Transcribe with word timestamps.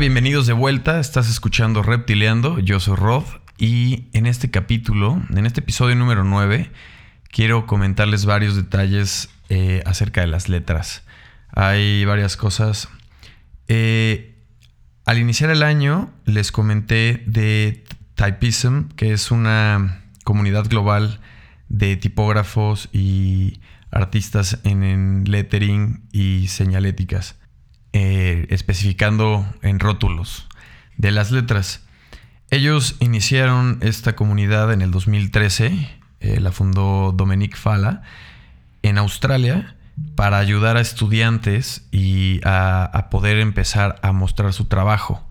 bienvenidos 0.00 0.46
de 0.46 0.54
vuelta. 0.54 0.98
Estás 0.98 1.28
escuchando 1.28 1.82
Reptileando. 1.82 2.58
Yo 2.58 2.80
soy 2.80 2.96
Rod 2.96 3.24
y 3.58 4.08
en 4.14 4.24
este 4.24 4.50
capítulo, 4.50 5.22
en 5.28 5.44
este 5.44 5.60
episodio 5.60 5.94
número 5.94 6.24
9, 6.24 6.70
quiero 7.28 7.66
comentarles 7.66 8.24
varios 8.24 8.56
detalles 8.56 9.28
eh, 9.50 9.82
acerca 9.84 10.22
de 10.22 10.28
las 10.28 10.48
letras. 10.48 11.02
Hay 11.50 12.06
varias 12.06 12.38
cosas. 12.38 12.88
Eh, 13.68 14.38
al 15.04 15.18
iniciar 15.18 15.50
el 15.50 15.62
año 15.62 16.10
les 16.24 16.50
comenté 16.50 17.22
de 17.26 17.84
Typism, 18.14 18.88
que 18.96 19.12
es 19.12 19.30
una 19.30 20.02
comunidad 20.24 20.66
global 20.66 21.20
de 21.68 21.96
tipógrafos 21.96 22.88
y 22.90 23.60
artistas 23.90 24.60
en, 24.64 25.24
lettering 25.26 26.04
y 26.10 26.48
señaléticas, 26.48 27.36
eh, 27.92 28.46
especificando 28.50 29.46
en 29.62 29.80
rótulos 29.80 30.46
de 30.96 31.10
las 31.10 31.30
letras. 31.30 31.82
Ellos 32.50 32.96
iniciaron 33.00 33.78
esta 33.80 34.14
comunidad 34.16 34.72
en 34.72 34.82
el 34.82 34.90
2013, 34.90 35.88
eh, 36.20 36.40
la 36.40 36.52
fundó 36.52 37.12
Dominique 37.12 37.56
Fala, 37.56 38.02
en 38.82 38.98
Australia, 38.98 39.76
para 40.14 40.38
ayudar 40.38 40.76
a 40.76 40.80
estudiantes 40.80 41.86
y 41.90 42.40
a, 42.44 43.08
poder 43.10 43.38
empezar 43.38 43.98
a 44.02 44.12
mostrar 44.12 44.52
su 44.52 44.66
trabajo. 44.66 45.26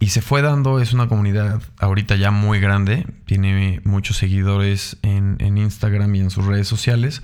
Y 0.00 0.08
se 0.08 0.22
fue 0.22 0.42
dando, 0.42 0.80
es 0.80 0.92
una 0.92 1.08
comunidad 1.08 1.60
ahorita 1.78 2.16
ya 2.16 2.30
muy 2.30 2.60
grande, 2.60 3.06
tiene 3.26 3.80
muchos 3.84 4.16
seguidores 4.16 4.96
en, 5.02 5.36
en 5.40 5.58
Instagram 5.58 6.14
y 6.14 6.20
en 6.20 6.30
sus 6.30 6.46
redes 6.46 6.68
sociales 6.68 7.22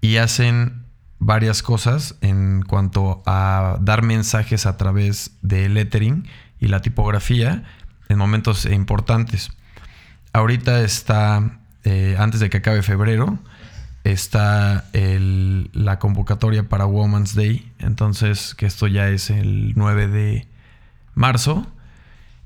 y 0.00 0.16
hacen 0.16 0.84
varias 1.20 1.62
cosas 1.62 2.16
en 2.22 2.62
cuanto 2.62 3.22
a 3.26 3.76
dar 3.80 4.02
mensajes 4.02 4.66
a 4.66 4.76
través 4.76 5.36
de 5.42 5.68
lettering 5.68 6.26
y 6.58 6.68
la 6.68 6.80
tipografía 6.80 7.62
en 8.08 8.18
momentos 8.18 8.64
importantes. 8.64 9.52
Ahorita 10.32 10.82
está, 10.82 11.60
eh, 11.84 12.16
antes 12.18 12.40
de 12.40 12.50
que 12.50 12.56
acabe 12.56 12.82
febrero, 12.82 13.38
está 14.02 14.86
la 14.92 15.98
convocatoria 15.98 16.68
para 16.68 16.86
Women's 16.86 17.34
Day, 17.34 17.70
entonces 17.78 18.54
que 18.54 18.64
esto 18.64 18.86
ya 18.86 19.08
es 19.08 19.28
el 19.28 19.74
9 19.76 20.08
de 20.08 20.48
marzo. 21.14 21.66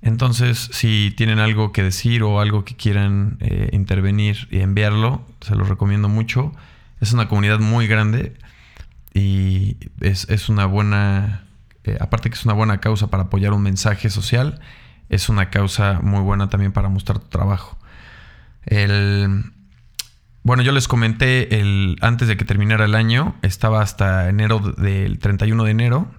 Entonces, 0.02 0.68
si 0.72 1.14
tienen 1.16 1.38
algo 1.38 1.72
que 1.72 1.82
decir 1.82 2.24
o 2.24 2.40
algo 2.40 2.64
que 2.64 2.76
quieran 2.76 3.38
eh, 3.40 3.70
intervenir 3.72 4.48
y 4.50 4.60
enviarlo, 4.60 5.24
se 5.40 5.54
los 5.54 5.68
recomiendo 5.68 6.08
mucho. 6.08 6.52
Es 7.00 7.12
una 7.12 7.28
comunidad 7.28 7.60
muy 7.60 7.86
grande 7.86 8.34
y 9.14 9.76
es, 10.00 10.48
una 10.48 10.66
buena, 10.66 11.44
eh, 11.84 11.96
aparte 12.00 12.28
que 12.28 12.34
es 12.34 12.44
una 12.44 12.54
buena 12.54 12.80
causa 12.80 13.06
para 13.06 13.24
apoyar 13.24 13.52
un 13.52 13.62
mensaje 13.62 14.10
social, 14.10 14.60
es 15.08 15.28
una 15.28 15.50
causa 15.50 16.00
muy 16.02 16.20
buena 16.20 16.48
también 16.48 16.72
para 16.72 16.88
mostrar 16.88 17.20
tu 17.20 17.28
trabajo. 17.28 17.78
El, 18.66 19.52
bueno, 20.42 20.62
yo 20.64 20.72
les 20.72 20.88
comenté 20.88 21.60
el, 21.60 21.96
antes 22.00 22.26
de 22.26 22.36
que 22.36 22.44
terminara 22.44 22.86
el 22.86 22.96
año, 22.96 23.36
estaba 23.42 23.80
hasta 23.80 24.28
enero 24.28 24.58
del 24.58 25.20
31 25.20 25.64
de 25.64 25.70
enero, 25.70 26.10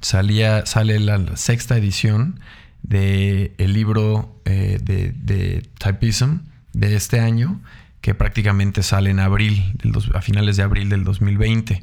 salía, 0.00 0.66
sale 0.66 0.98
la, 0.98 1.36
sexta 1.36 1.76
edición 1.76 2.40
del 2.82 3.52
el 3.58 3.72
libro 3.72 4.40
eh, 4.44 4.80
de, 4.82 5.12
de 5.12 5.68
Typism 5.78 6.40
de 6.72 6.96
este 6.96 7.20
año 7.20 7.60
que 8.00 8.14
prácticamente 8.14 8.82
sale 8.82 9.10
en 9.10 9.20
abril, 9.20 9.76
a 10.14 10.20
finales 10.20 10.56
de 10.56 10.62
abril 10.62 10.88
del 10.88 11.04
2020. 11.04 11.82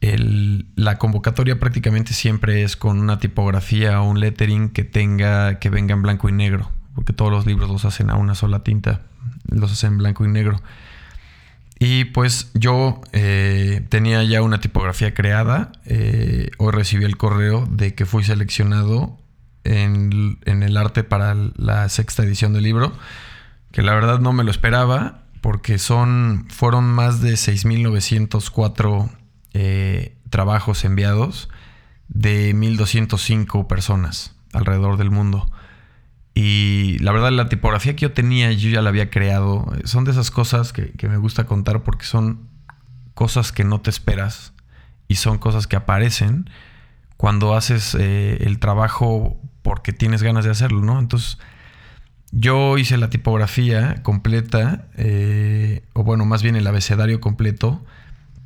La 0.00 0.98
convocatoria 0.98 1.58
prácticamente 1.58 2.12
siempre 2.12 2.62
es 2.62 2.76
con 2.76 3.00
una 3.00 3.18
tipografía 3.18 4.00
o 4.00 4.08
un 4.08 4.20
lettering 4.20 4.68
que 4.68 4.84
tenga 4.84 5.58
que 5.58 5.70
venga 5.70 5.94
en 5.94 6.02
blanco 6.02 6.28
y 6.28 6.32
negro, 6.32 6.70
porque 6.94 7.12
todos 7.12 7.30
los 7.30 7.46
libros 7.46 7.70
los 7.70 7.84
hacen 7.84 8.10
a 8.10 8.14
una 8.14 8.34
sola 8.34 8.62
tinta, 8.62 9.02
los 9.48 9.72
hacen 9.72 9.92
en 9.92 9.98
blanco 9.98 10.24
y 10.24 10.28
negro. 10.28 10.60
Y 11.78 12.06
pues 12.06 12.50
yo 12.54 13.00
eh, 13.12 13.84
tenía 13.90 14.22
ya 14.24 14.40
una 14.40 14.60
tipografía 14.60 15.12
creada. 15.12 15.72
Eh, 15.84 16.50
hoy 16.56 16.72
recibí 16.72 17.04
el 17.04 17.18
correo 17.18 17.66
de 17.70 17.94
que 17.94 18.06
fui 18.06 18.24
seleccionado 18.24 19.18
en, 19.64 20.38
en, 20.46 20.62
el 20.62 20.76
arte 20.78 21.04
para 21.04 21.34
la 21.56 21.88
sexta 21.90 22.22
edición 22.22 22.54
del 22.54 22.62
libro 22.62 22.92
que 23.76 23.82
la 23.82 23.94
verdad 23.94 24.20
no 24.20 24.32
me 24.32 24.42
lo 24.42 24.50
esperaba, 24.50 25.18
porque 25.42 25.76
son, 25.78 26.46
fueron 26.48 26.84
más 26.86 27.20
de 27.20 27.34
6.904 27.34 29.10
eh, 29.58 30.18
trabajos 30.28 30.84
enviados 30.84 31.48
de 32.08 32.54
1.205 32.54 33.66
personas 33.66 34.36
alrededor 34.52 34.98
del 34.98 35.10
mundo. 35.10 35.50
Y 36.34 36.98
la 36.98 37.10
verdad, 37.12 37.32
la 37.32 37.48
tipografía 37.48 37.96
que 37.96 38.02
yo 38.02 38.12
tenía, 38.12 38.52
yo 38.52 38.68
ya 38.68 38.82
la 38.82 38.90
había 38.90 39.08
creado. 39.08 39.64
Son 39.84 40.04
de 40.04 40.10
esas 40.10 40.30
cosas 40.30 40.74
que, 40.74 40.92
me 41.08 41.16
gusta 41.16 41.46
contar 41.46 41.84
porque 41.84 42.04
son 42.04 42.50
cosas 43.14 43.50
que 43.50 43.64
no 43.64 43.80
te 43.80 43.88
esperas 43.88 44.52
y 45.08 45.14
son 45.14 45.38
cosas 45.38 45.66
que 45.66 45.76
aparecen 45.76 46.50
cuando 47.16 47.54
haces 47.54 47.96
eh, 47.98 48.36
el 48.42 48.58
trabajo 48.58 49.40
porque 49.62 49.94
tienes 49.94 50.22
ganas 50.22 50.44
de 50.44 50.50
hacerlo, 50.50 50.82
¿no? 50.82 50.98
Entonces, 50.98 51.38
yo 52.30 52.76
hice 52.76 52.98
la 52.98 53.08
tipografía 53.08 54.02
completa, 54.02 54.86
eh, 54.98 55.82
o 55.94 56.04
bueno, 56.04 56.26
más 56.26 56.42
bien 56.42 56.56
el 56.56 56.66
abecedario 56.66 57.22
completo, 57.22 57.82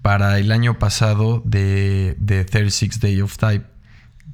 para 0.03 0.39
el 0.39 0.53
año 0.53 0.79
pasado 0.79 1.43
de, 1.45 2.17
de 2.19 2.45
36 2.45 3.01
Day 3.01 3.21
of 3.21 3.37
Type, 3.37 3.67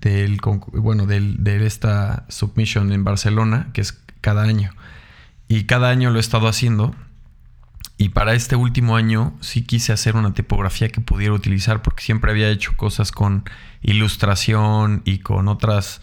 del, 0.00 0.38
bueno, 0.72 1.06
de 1.06 1.66
esta 1.66 2.26
submission 2.28 2.92
en 2.92 3.04
Barcelona, 3.04 3.70
que 3.72 3.80
es 3.80 4.00
cada 4.20 4.42
año. 4.42 4.72
Y 5.48 5.64
cada 5.64 5.90
año 5.90 6.10
lo 6.10 6.18
he 6.18 6.20
estado 6.20 6.48
haciendo. 6.48 6.94
Y 7.98 8.10
para 8.10 8.34
este 8.34 8.56
último 8.56 8.96
año 8.96 9.36
sí 9.40 9.62
quise 9.62 9.92
hacer 9.92 10.16
una 10.16 10.34
tipografía 10.34 10.88
que 10.88 11.00
pudiera 11.00 11.32
utilizar, 11.32 11.82
porque 11.82 12.02
siempre 12.02 12.30
había 12.30 12.50
hecho 12.50 12.76
cosas 12.76 13.10
con 13.10 13.44
ilustración 13.80 15.02
y 15.04 15.20
con 15.20 15.48
otros 15.48 16.02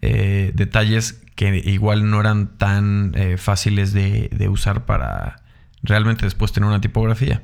eh, 0.00 0.52
detalles 0.54 1.20
que 1.34 1.60
igual 1.64 2.08
no 2.08 2.20
eran 2.20 2.56
tan 2.56 3.12
eh, 3.14 3.36
fáciles 3.36 3.92
de, 3.92 4.48
usar 4.50 4.86
para 4.86 5.42
realmente 5.82 6.24
después 6.24 6.52
tener 6.52 6.68
una 6.68 6.80
tipografía. 6.80 7.42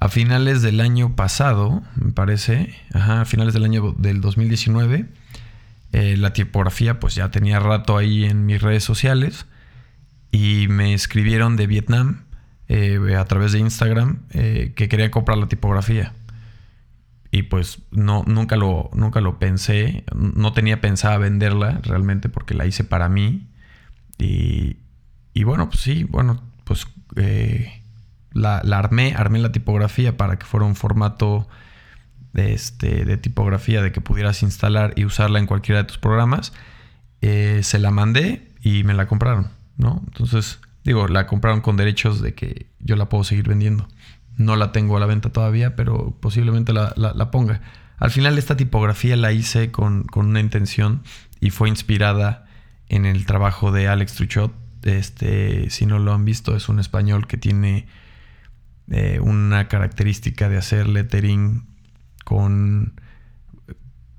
A 0.00 0.08
finales 0.08 0.62
del 0.62 0.80
año 0.80 1.16
pasado, 1.16 1.82
me 1.96 2.12
parece, 2.12 2.74
a 2.94 3.24
finales 3.24 3.54
del 3.54 3.64
año 3.64 3.94
del 3.98 4.20
2019, 4.20 5.06
eh, 5.92 6.16
la 6.16 6.32
tipografía 6.32 7.00
pues 7.00 7.14
ya 7.14 7.30
tenía 7.30 7.58
rato 7.58 7.96
ahí 7.96 8.24
en 8.24 8.46
mis 8.46 8.62
redes 8.62 8.84
sociales 8.84 9.46
y 10.30 10.66
me 10.68 10.94
escribieron 10.94 11.56
de 11.56 11.66
Vietnam 11.66 12.24
eh, 12.68 13.16
a 13.18 13.24
través 13.24 13.52
de 13.52 13.58
Instagram 13.58 14.22
que 14.28 14.88
quería 14.88 15.10
comprar 15.10 15.38
la 15.38 15.48
tipografía 15.48 16.12
y 17.30 17.42
pues 17.42 17.82
no, 17.90 18.24
nunca, 18.26 18.56
lo, 18.56 18.90
nunca 18.94 19.20
lo 19.20 19.38
pensé, 19.38 20.04
no 20.14 20.52
tenía 20.52 20.80
pensada 20.80 21.18
venderla 21.18 21.80
realmente 21.82 22.28
porque 22.28 22.54
la 22.54 22.66
hice 22.66 22.84
para 22.84 23.08
mí. 23.08 23.48
Y, 24.18 24.78
y 25.34 25.44
bueno, 25.44 25.68
pues 25.68 25.80
sí, 25.80 26.04
bueno, 26.04 26.42
pues 26.64 26.86
eh, 27.16 27.77
la, 28.32 28.58
armé, 28.58 29.14
armé 29.16 29.38
la 29.38 29.52
tipografía 29.52 30.16
para 30.16 30.38
que 30.38 30.46
fuera 30.46 30.66
un 30.66 30.76
formato 30.76 31.48
de, 32.32 32.52
este, 32.52 33.04
de 33.04 33.16
tipografía 33.16 33.82
de 33.82 33.92
que 33.92 34.00
pudieras 34.00 34.42
instalar 34.42 34.92
y 34.96 35.04
usarla 35.04 35.38
en 35.38 35.46
cualquiera 35.46 35.82
de 35.82 35.84
tus 35.84 35.98
programas. 35.98 36.52
Eh, 37.20 37.60
se 37.62 37.78
la 37.78 37.90
mandé 37.90 38.52
y 38.62 38.84
me 38.84 38.94
la 38.94 39.06
compraron, 39.06 39.48
¿no? 39.76 40.02
Entonces, 40.06 40.60
digo, 40.84 41.08
la 41.08 41.26
compraron 41.26 41.60
con 41.60 41.76
derechos 41.76 42.20
de 42.20 42.34
que 42.34 42.66
yo 42.80 42.96
la 42.96 43.08
puedo 43.08 43.24
seguir 43.24 43.48
vendiendo. 43.48 43.88
No 44.36 44.54
la 44.56 44.70
tengo 44.70 44.96
a 44.96 45.00
la 45.00 45.06
venta 45.06 45.30
todavía, 45.30 45.74
pero 45.74 46.16
posiblemente 46.20 46.72
la, 46.72 47.30
ponga. 47.32 47.60
Al 47.98 48.10
final 48.10 48.38
esta 48.38 48.56
tipografía 48.56 49.16
la 49.16 49.32
hice 49.32 49.72
con, 49.72 50.06
una 50.14 50.40
intención 50.40 51.02
y 51.40 51.50
fue 51.50 51.68
inspirada 51.68 52.46
en 52.88 53.04
el 53.04 53.26
trabajo 53.26 53.72
de 53.72 53.88
Alex 53.88 54.14
Truchot. 54.14 54.52
Este, 54.84 55.70
si 55.70 55.86
no 55.86 55.98
lo 55.98 56.14
han 56.14 56.24
visto, 56.24 56.54
es 56.54 56.68
un 56.68 56.78
español 56.78 57.26
que 57.26 57.36
tiene 57.36 57.86
eh, 58.90 59.20
una 59.20 59.68
característica 59.68 60.48
de 60.48 60.56
hacer 60.56 60.88
lettering 60.88 61.66
con, 62.24 63.00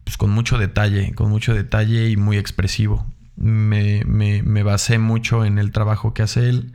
pues, 0.03 0.17
con 0.17 0.29
mucho 0.31 0.57
detalle, 0.57 1.13
con 1.13 1.29
mucho 1.29 1.53
detalle 1.53 2.09
y 2.09 2.17
muy 2.17 2.37
expresivo. 2.37 3.05
Me, 3.35 4.03
me 4.05 4.63
basé 4.63 4.99
mucho 4.99 5.45
en 5.45 5.59
el 5.59 5.71
trabajo 5.71 6.13
que 6.13 6.23
hace 6.23 6.49
él 6.49 6.73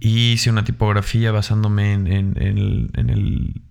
y 0.00 0.32
hice 0.32 0.50
una 0.50 0.64
tipografía 0.64 1.30
basándome 1.30 1.92
en, 1.92 2.06
el, 2.06 3.62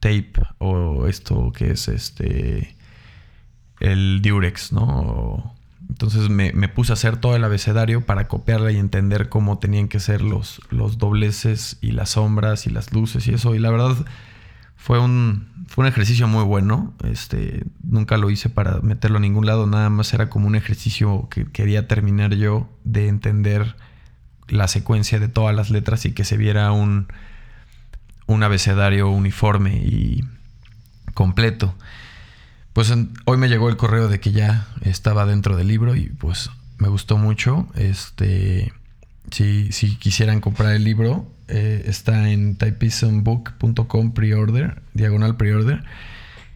tape 0.00 0.32
o 0.58 1.06
esto 1.06 1.52
que 1.52 1.70
es 1.72 1.88
este 1.88 2.76
el 3.80 4.22
Durex, 4.22 4.72
¿no? 4.72 5.55
Entonces 5.88 6.28
me, 6.28 6.52
puse 6.68 6.92
a 6.92 6.94
hacer 6.94 7.16
todo 7.16 7.36
el 7.36 7.44
abecedario 7.44 8.04
para 8.04 8.28
copiarla 8.28 8.72
y 8.72 8.78
entender 8.78 9.28
cómo 9.28 9.58
tenían 9.58 9.88
que 9.88 10.00
ser 10.00 10.20
los, 10.20 10.60
los 10.70 10.98
dobleces 10.98 11.78
y 11.80 11.92
las 11.92 12.10
sombras 12.10 12.66
y 12.66 12.70
las 12.70 12.92
luces 12.92 13.26
y 13.28 13.34
eso. 13.34 13.54
Y 13.54 13.58
la 13.58 13.70
verdad 13.70 13.96
Fue 14.76 14.98
un, 14.98 15.48
fue 15.68 15.84
un 15.84 15.88
ejercicio 15.88 16.28
muy 16.28 16.44
bueno. 16.44 16.92
Este, 17.04 17.64
nunca 17.82 18.16
lo 18.18 18.30
hice 18.30 18.50
para 18.50 18.80
meterlo 18.82 19.18
a 19.18 19.20
ningún 19.20 19.46
lado, 19.46 19.66
nada 19.66 19.90
más 19.90 20.12
era 20.12 20.28
como 20.28 20.46
un 20.46 20.56
ejercicio 20.56 21.28
que 21.30 21.46
quería 21.46 21.88
terminar 21.88 22.34
yo 22.34 22.68
de 22.84 23.08
entender 23.08 23.76
la 24.48 24.68
secuencia 24.68 25.18
de 25.18 25.28
todas 25.28 25.54
las 25.56 25.70
letras 25.70 26.04
y 26.04 26.12
que 26.12 26.24
se 26.24 26.36
viera 26.36 26.70
un, 26.72 27.08
un 28.26 28.42
abecedario 28.42 29.08
uniforme 29.08 29.76
y 29.76 30.24
completo. 31.14 31.74
Pues 32.76 32.92
hoy 33.24 33.38
me 33.38 33.48
llegó 33.48 33.70
el 33.70 33.78
correo 33.78 34.06
de 34.06 34.20
que 34.20 34.32
ya 34.32 34.68
estaba 34.82 35.24
dentro 35.24 35.56
del 35.56 35.66
libro 35.66 35.96
y 35.96 36.10
pues 36.10 36.50
me 36.76 36.88
gustó 36.88 37.16
mucho. 37.16 37.68
Este, 37.74 38.70
si, 39.30 39.72
si 39.72 39.96
quisieran 39.96 40.42
comprar 40.42 40.74
el 40.74 40.84
libro, 40.84 41.26
eh, 41.48 41.84
está 41.86 42.30
en 42.30 42.56
typismbook.com 42.56 44.12
pre-order, 44.12 44.82
diagonal 44.92 45.38
pre-order. 45.38 45.84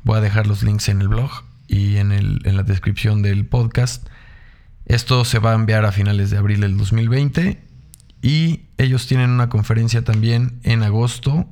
Voy 0.05 0.19
a 0.19 0.20
dejar 0.20 0.46
los 0.46 0.62
links 0.62 0.90
en 0.90 1.00
el 1.00 1.08
blog 1.08 1.31
y 1.69 1.96
en, 1.96 2.12
el, 2.12 2.43
en 2.44 2.58
la 2.58 2.64
descripción 2.64 3.22
del 3.22 3.46
podcast. 3.46 4.06
Esto 4.84 5.25
se 5.25 5.38
va 5.38 5.52
a 5.52 5.55
enviar 5.55 5.87
a 5.87 5.90
finales 5.90 6.28
de 6.28 6.37
abril 6.37 6.61
del 6.61 6.76
2020 6.76 7.62
y 8.20 8.67
ellos 8.76 9.06
tienen 9.06 9.31
una 9.31 9.49
conferencia 9.49 10.05
también 10.05 10.61
en 10.64 10.82
agosto. 10.82 11.49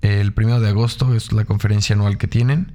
El 0.00 0.32
primero 0.32 0.60
de 0.60 0.68
agosto 0.68 1.12
es 1.12 1.32
la 1.32 1.44
conferencia 1.44 1.96
anual 1.96 2.18
que 2.18 2.28
tienen, 2.28 2.72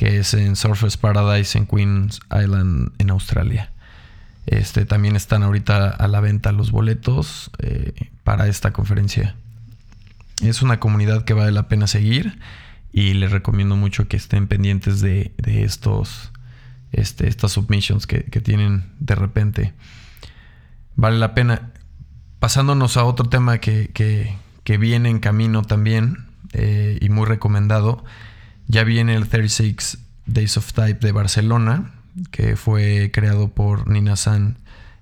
que 0.00 0.16
es 0.16 0.32
en 0.32 0.56
Surfers 0.56 0.96
Paradise 0.96 1.58
en 1.58 1.66
Queens 1.66 2.20
Island 2.34 2.90
en 2.96 3.10
Australia. 3.10 3.70
Este, 4.46 4.86
también 4.86 5.14
están 5.14 5.42
ahorita 5.42 5.90
a 5.90 6.08
la 6.08 6.20
venta 6.20 6.52
los 6.52 6.70
boletos 6.70 7.50
eh, 7.58 7.92
para 8.24 8.48
esta 8.48 8.72
conferencia. 8.72 9.36
Es 10.40 10.62
una 10.62 10.80
comunidad 10.80 11.26
que 11.26 11.34
vale 11.34 11.52
la 11.52 11.68
pena 11.68 11.86
seguir 11.86 12.38
y 12.94 13.12
les 13.12 13.30
recomiendo 13.30 13.76
mucho 13.76 14.08
que 14.08 14.16
estén 14.16 14.46
pendientes 14.46 15.02
de, 15.02 15.34
estos, 15.44 16.32
este, 16.92 17.28
estas 17.28 17.52
submissions 17.52 18.06
que, 18.06 18.22
tienen 18.40 18.86
de 19.00 19.14
repente. 19.16 19.74
Vale 20.96 21.18
la 21.18 21.34
pena. 21.34 21.72
Pasándonos 22.38 22.96
a 22.96 23.04
otro 23.04 23.28
tema 23.28 23.58
que, 23.58 24.38
viene 24.64 25.10
en 25.10 25.18
camino 25.18 25.60
también 25.60 26.24
eh, 26.54 26.96
y 27.02 27.10
muy 27.10 27.26
recomendado, 27.26 28.02
ya 28.68 28.84
viene 28.84 29.14
el 29.14 29.28
36 29.28 29.98
Days 30.26 30.56
of 30.56 30.72
Type 30.72 31.06
de 31.06 31.12
Barcelona 31.12 31.92
que 32.30 32.56
fue 32.56 33.10
creado 33.12 33.48
por 33.48 33.88
Nina 33.88 34.16
San 34.16 34.58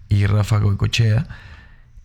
y 0.09 0.27
Rafa 0.27 0.59
Goicochea 0.59 1.27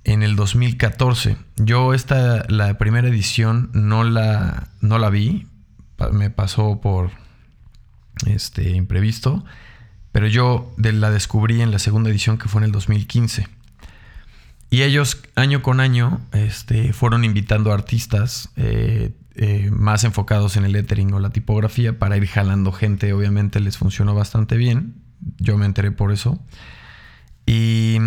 en 0.03 0.23
el 0.23 0.35
2014. 0.35 1.37
Yo 1.57 1.93
esta, 1.93 2.45
la 2.49 2.77
primera 2.77 3.07
edición 3.07 3.69
no 3.73 4.03
la, 4.03 4.67
no 4.81 4.97
la 4.97 5.09
vi, 5.09 5.47
me 6.11 6.29
pasó 6.29 6.81
por 6.81 7.11
este 8.25 8.71
imprevisto, 8.71 9.43
pero 10.11 10.27
yo 10.27 10.73
la 10.77 11.09
descubrí 11.09 11.61
en 11.61 11.71
la 11.71 11.79
segunda 11.79 12.09
edición 12.09 12.37
que 12.37 12.49
fue 12.49 12.59
en 12.61 12.65
el 12.65 12.71
2015. 12.71 13.47
Y 14.69 14.81
ellos 14.81 15.21
año 15.35 15.61
con 15.61 15.79
año 15.79 16.19
este, 16.31 16.93
fueron 16.93 17.23
invitando 17.23 17.71
artistas 17.71 18.49
eh, 18.55 19.11
eh, 19.35 19.69
más 19.71 20.03
enfocados 20.03 20.57
en 20.57 20.65
el 20.65 20.73
lettering 20.73 21.13
o 21.13 21.19
la 21.19 21.31
tipografía 21.31 21.97
para 21.97 22.17
ir 22.17 22.27
jalando 22.27 22.71
gente. 22.71 23.13
Obviamente 23.13 23.59
les 23.59 23.77
funcionó 23.77 24.13
bastante 24.13 24.57
bien. 24.57 24.95
Yo 25.39 25.57
me 25.57 25.65
enteré 25.65 25.91
por 25.91 26.11
eso. 26.11 26.39
Y 27.45 27.97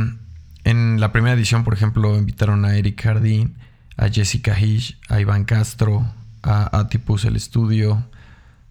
en 0.64 1.00
la 1.00 1.12
primera 1.12 1.34
edición, 1.34 1.64
por 1.64 1.75
ejemplo, 1.75 2.17
invitaron 2.17 2.64
a 2.64 2.76
Eric 2.76 3.02
Jardín, 3.02 3.56
a 3.96 4.08
Jessica 4.08 4.58
Hish, 4.58 4.99
a 5.08 5.20
Iván 5.20 5.44
Castro, 5.44 6.06
a 6.43 6.78
Atipus 6.78 7.25
El 7.25 7.37
Estudio, 7.37 8.06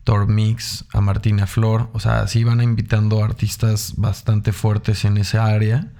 Thor 0.05 0.27
Mix, 0.27 0.85
a 0.93 1.01
Martina 1.01 1.47
Flor. 1.47 1.89
O 1.93 1.99
sea, 1.99 2.27
sí 2.27 2.43
van 2.43 2.61
invitando 2.61 3.23
artistas 3.23 3.95
bastante 3.97 4.53
fuertes 4.53 5.03
en 5.03 5.17
esa 5.17 5.45
área. 5.45 5.91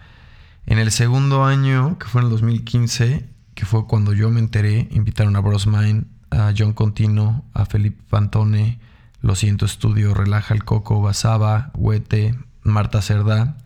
En 0.66 0.80
el 0.80 0.92
segundo 0.92 1.44
año, 1.44 2.00
que 2.00 2.08
fue 2.08 2.22
en 2.22 2.28
el 2.28 2.32
2015, 2.32 3.26
que 3.56 3.66
fue 3.66 3.88
cuando 3.88 4.14
yo 4.14 4.30
me 4.32 4.40
enteré, 4.40 4.88
invitaron 4.92 5.36
a 5.36 5.40
Brosmine, 5.40 6.06
a 6.36 6.54
John 6.56 6.74
Contino, 6.74 7.46
a 7.54 7.66
Felipe 7.66 8.04
Pantone, 8.10 8.80
Lo 9.22 9.36
Siento 9.36 9.66
Estudio, 9.66 10.14
Relaja 10.14 10.54
el 10.54 10.64
Coco, 10.64 11.02
Basaba, 11.02 11.72
Huete, 11.76 12.36
Marta 12.64 13.02
Cerdá, 13.02 13.58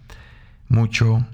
mucho. 0.67 1.25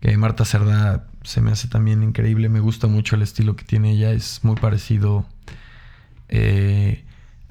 Que 0.00 0.16
Marta 0.16 0.44
Cerdá 0.44 1.06
se 1.22 1.40
me 1.40 1.50
hace 1.50 1.66
también 1.68 2.02
increíble, 2.02 2.48
me 2.48 2.60
gusta 2.60 2.86
mucho 2.86 3.16
el 3.16 3.22
estilo 3.22 3.56
que 3.56 3.64
tiene 3.64 3.92
ella, 3.92 4.12
es 4.12 4.40
muy 4.44 4.56
parecido 4.56 5.26
eh, 6.28 7.04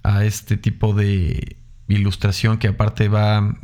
a 0.03 0.23
este 0.23 0.55
tipo 0.55 0.93
de 0.93 1.57
ilustración 1.87 2.57
que 2.57 2.69
aparte 2.69 3.09
va, 3.09 3.57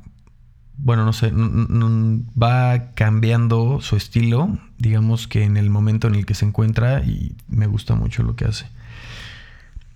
bueno, 0.77 1.05
no 1.05 1.13
sé, 1.13 1.31
va 1.31 2.93
cambiando 2.95 3.79
su 3.81 3.95
estilo, 3.95 4.57
digamos 4.79 5.27
que 5.27 5.43
en 5.43 5.55
el 5.55 5.69
momento 5.69 6.07
en 6.07 6.15
el 6.15 6.25
que 6.25 6.33
se 6.33 6.45
encuentra 6.45 7.03
y 7.05 7.35
me 7.47 7.67
gusta 7.67 7.95
mucho 7.95 8.23
lo 8.23 8.35
que 8.35 8.45
hace 8.45 8.65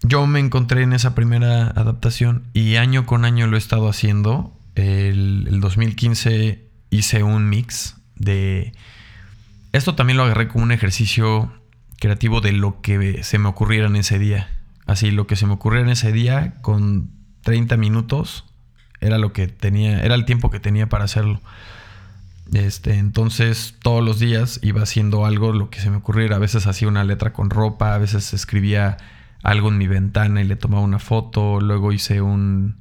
yo 0.08 0.28
me 0.28 0.40
encontré 0.40 0.84
en 0.84 0.94
esa 0.94 1.16
primera 1.16 1.68
adaptación 1.68 2.44
y 2.54 2.76
año 2.76 3.06
con 3.06 3.26
año 3.26 3.48
lo 3.48 3.56
he 3.56 3.60
estado 3.60 3.90
haciendo. 3.90 4.54
El, 4.76 5.60
2015 5.60 6.68
hice 6.90 7.24
un 7.24 7.50
mix 7.50 7.98
de... 8.16 8.74
Esto 9.72 9.96
también 9.96 10.18
lo 10.18 10.24
agarré 10.24 10.48
como 10.48 10.64
un 10.64 10.72
ejercicio 10.72 11.52
creativo 12.00 12.40
de 12.40 12.52
lo 12.52 12.82
que 12.82 13.24
se 13.24 13.40
me 13.40 13.50
ocurriera 13.50 13.88
en 13.88 13.96
ese 13.96 14.20
día. 14.20 14.50
Así, 14.86 15.12
lo 15.12 15.28
que 15.28 15.36
se 15.36 15.48
me 15.48 15.54
ocurriera 15.54 15.86
en 15.86 15.92
ese 15.92 16.12
día 16.12 16.56
con 16.62 17.10
30 17.42 17.76
minutos 17.78 18.46
era 19.02 19.18
lo 19.18 19.34
que 19.34 19.48
tenía, 19.48 20.02
era 20.02 20.16
el 20.16 20.26
tiempo 20.26 20.52
que 20.52 20.60
tenía 20.60 20.88
para 20.88 21.06
hacerlo. 21.06 21.42
Este, 22.54 23.00
entonces 23.00 23.76
todos 23.82 24.04
los 24.04 24.20
días 24.20 24.60
iba 24.62 24.84
haciendo 24.84 25.26
algo, 25.26 25.52
lo 25.52 25.70
que 25.70 25.80
se 25.80 25.90
me 25.90 25.98
ocurriera. 25.98 26.36
A 26.36 26.40
veces 26.40 26.68
hacía 26.68 26.88
una 26.88 27.04
letra 27.04 27.34
con 27.34 27.50
ropa, 27.50 27.96
a 27.96 27.98
veces 27.98 28.34
escribía 28.34 28.98
algo 29.46 29.70
en 29.70 29.78
mi 29.78 29.88
ventana 29.88 30.42
y 30.42 30.44
le 30.44 30.56
tomaba 30.56 30.84
una 30.84 30.98
foto. 30.98 31.62
Luego 31.62 31.92
hice 31.92 32.20
un, 32.20 32.78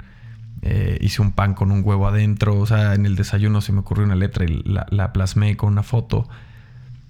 eh, 0.62 0.96
hice 1.02 1.20
un 1.20 1.32
pan 1.32 1.52
con 1.52 1.70
un 1.70 1.82
huevo 1.84 2.08
adentro. 2.08 2.58
O 2.58 2.66
sea, 2.66 2.94
en 2.94 3.04
el 3.04 3.16
desayuno 3.16 3.60
se 3.60 3.72
me 3.72 3.80
ocurrió 3.80 4.04
una 4.04 4.16
letra 4.16 4.46
y 4.46 4.62
la, 4.64 5.12
plasmé 5.12 5.58
con 5.58 5.72
una 5.72 5.82
foto. 5.82 6.26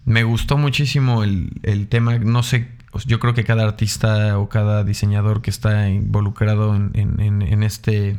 Me 0.04 0.24
gustó 0.24 0.58
muchísimo 0.58 1.22
el, 1.22 1.86
tema. 1.88 2.18
No 2.18 2.42
sé, 2.42 2.68
yo 3.06 3.20
creo 3.20 3.32
que 3.34 3.44
cada 3.44 3.62
artista 3.62 4.38
o 4.38 4.48
cada 4.48 4.82
diseñador 4.82 5.40
que 5.40 5.50
está 5.50 5.88
involucrado 5.88 6.74
en, 6.74 7.62
este 7.62 8.18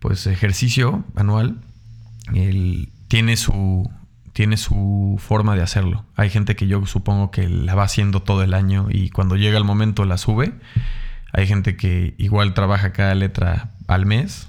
pues 0.00 0.26
ejercicio 0.26 1.04
anual, 1.14 1.60
tiene 3.08 3.36
su, 3.36 3.88
tiene 4.34 4.56
su 4.56 5.16
forma 5.20 5.54
de 5.54 5.62
hacerlo. 5.62 6.04
Hay 6.16 6.28
gente 6.28 6.56
que 6.56 6.66
yo 6.66 6.84
supongo 6.86 7.30
que 7.30 7.48
la 7.48 7.76
va 7.76 7.84
haciendo 7.84 8.20
todo 8.20 8.42
el 8.42 8.52
año 8.52 8.88
y 8.90 9.08
cuando 9.10 9.36
llega 9.36 9.56
el 9.56 9.64
momento 9.64 10.04
la 10.04 10.18
sube. 10.18 10.52
Hay 11.32 11.46
gente 11.46 11.76
que 11.76 12.14
igual 12.18 12.52
trabaja 12.52 12.92
cada 12.92 13.14
letra 13.14 13.70
al 13.86 14.06
mes. 14.06 14.48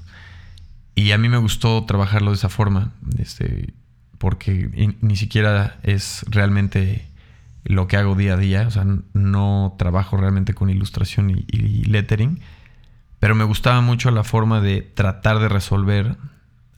Y 0.96 1.12
a 1.12 1.20
mí 1.20 1.30
me 1.30 1.38
gustó 1.38 1.86
trabajarlo 1.86 2.32
de 2.32 2.38
esa 2.38 2.50
forma, 2.50 2.94
este, 3.20 3.74
porque 4.18 4.96
ni 5.02 5.16
siquiera 5.16 5.78
es 5.84 6.26
realmente 6.30 7.08
lo 7.64 7.88
que 7.88 7.98
hago 7.98 8.16
día 8.16 8.34
a 8.34 8.38
día. 8.38 8.68
O 8.68 8.72
sea, 8.72 8.86
no 9.14 9.76
trabajo 9.78 10.18
realmente 10.18 10.56
con 10.56 10.72
ilustración 10.72 11.30
y, 11.30 11.46
y 11.48 11.84
lettering. 11.84 12.40
Pero 13.20 13.36
me 13.36 13.44
gustaba 13.44 13.82
mucho 13.82 14.10
la 14.10 14.24
forma 14.24 14.62
de 14.62 14.82
tratar 14.82 15.38
de 15.38 15.50
resolver 15.50 16.18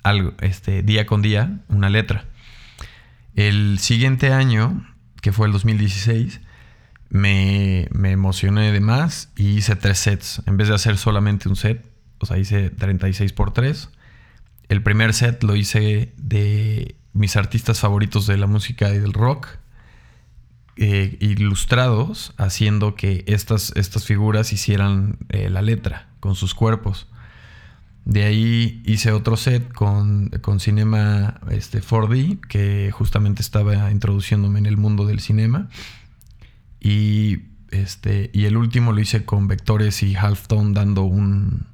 algo, 0.03 0.33
este, 0.41 0.83
día 0.83 1.05
con 1.05 1.21
día, 1.21 1.59
una 1.69 1.89
letra. 1.89 2.25
El 3.37 3.77
siguiente 3.77 4.33
año, 4.33 4.83
que 5.21 5.31
fue 5.31 5.45
el 5.45 5.53
2016, 5.53 6.41
me, 7.09 7.87
emocioné 7.91 8.71
de 8.71 8.79
más 8.79 9.31
y 9.37 9.57
hice 9.57 9.75
tres 9.75 9.99
sets. 9.99 10.41
En 10.47 10.57
vez 10.57 10.69
de 10.69 10.73
hacer 10.73 10.97
solamente 10.97 11.47
un 11.47 11.55
set, 11.55 11.85
o 12.17 12.25
sea, 12.25 12.39
hice 12.39 12.71
36 12.71 13.33
por 13.33 13.53
3. 13.53 13.89
El 14.69 14.81
primer 14.81 15.13
set 15.13 15.43
lo 15.43 15.55
hice 15.55 16.11
de 16.17 16.95
mis 17.13 17.35
artistas 17.35 17.79
favoritos 17.79 18.25
de 18.25 18.37
la 18.37 18.47
música 18.47 18.89
y 18.89 18.97
del 18.97 19.13
rock, 19.13 19.47
eh, 20.75 21.15
ilustrados, 21.19 22.33
haciendo 22.37 22.95
que 22.95 23.23
estas, 23.27 23.71
estas 23.75 24.05
figuras 24.05 24.51
hicieran 24.51 25.19
eh, 25.29 25.51
la 25.51 25.61
letra 25.61 26.09
con 26.21 26.33
sus 26.33 26.55
cuerpos. 26.55 27.07
De 28.07 28.23
ahí 28.23 28.81
hice 28.85 29.11
otro 29.11 29.35
set 29.35 29.73
con, 29.73 30.31
Cinema 30.59 31.41
este, 31.51 31.81
4D, 31.81 32.39
que 32.39 32.89
justamente 32.93 33.41
estaba 33.41 33.91
introduciéndome 33.91 34.59
en 34.59 34.65
el 34.65 34.77
mundo 34.77 35.05
del 35.05 35.19
cinema. 35.19 35.67
Y, 36.79 37.39
este, 37.71 38.29
y 38.33 38.45
el 38.45 38.55
último 38.55 38.93
lo 38.93 39.01
hice 39.01 39.25
con 39.25 39.49
vectores 39.49 40.03
y 40.03 40.15
halftone 40.15 40.73
dando 40.73 41.03
un, 41.03 41.67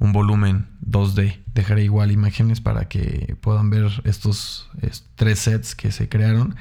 un 0.00 0.12
volumen 0.12 0.66
2D. 0.84 1.38
Dejaré 1.54 1.84
igual 1.84 2.10
imágenes 2.10 2.60
para 2.60 2.88
que 2.88 3.36
puedan 3.40 3.70
ver 3.70 4.02
estos, 4.02 4.68
tres 5.14 5.38
sets 5.38 5.76
que 5.76 5.92
se 5.92 6.08
crearon. 6.08 6.56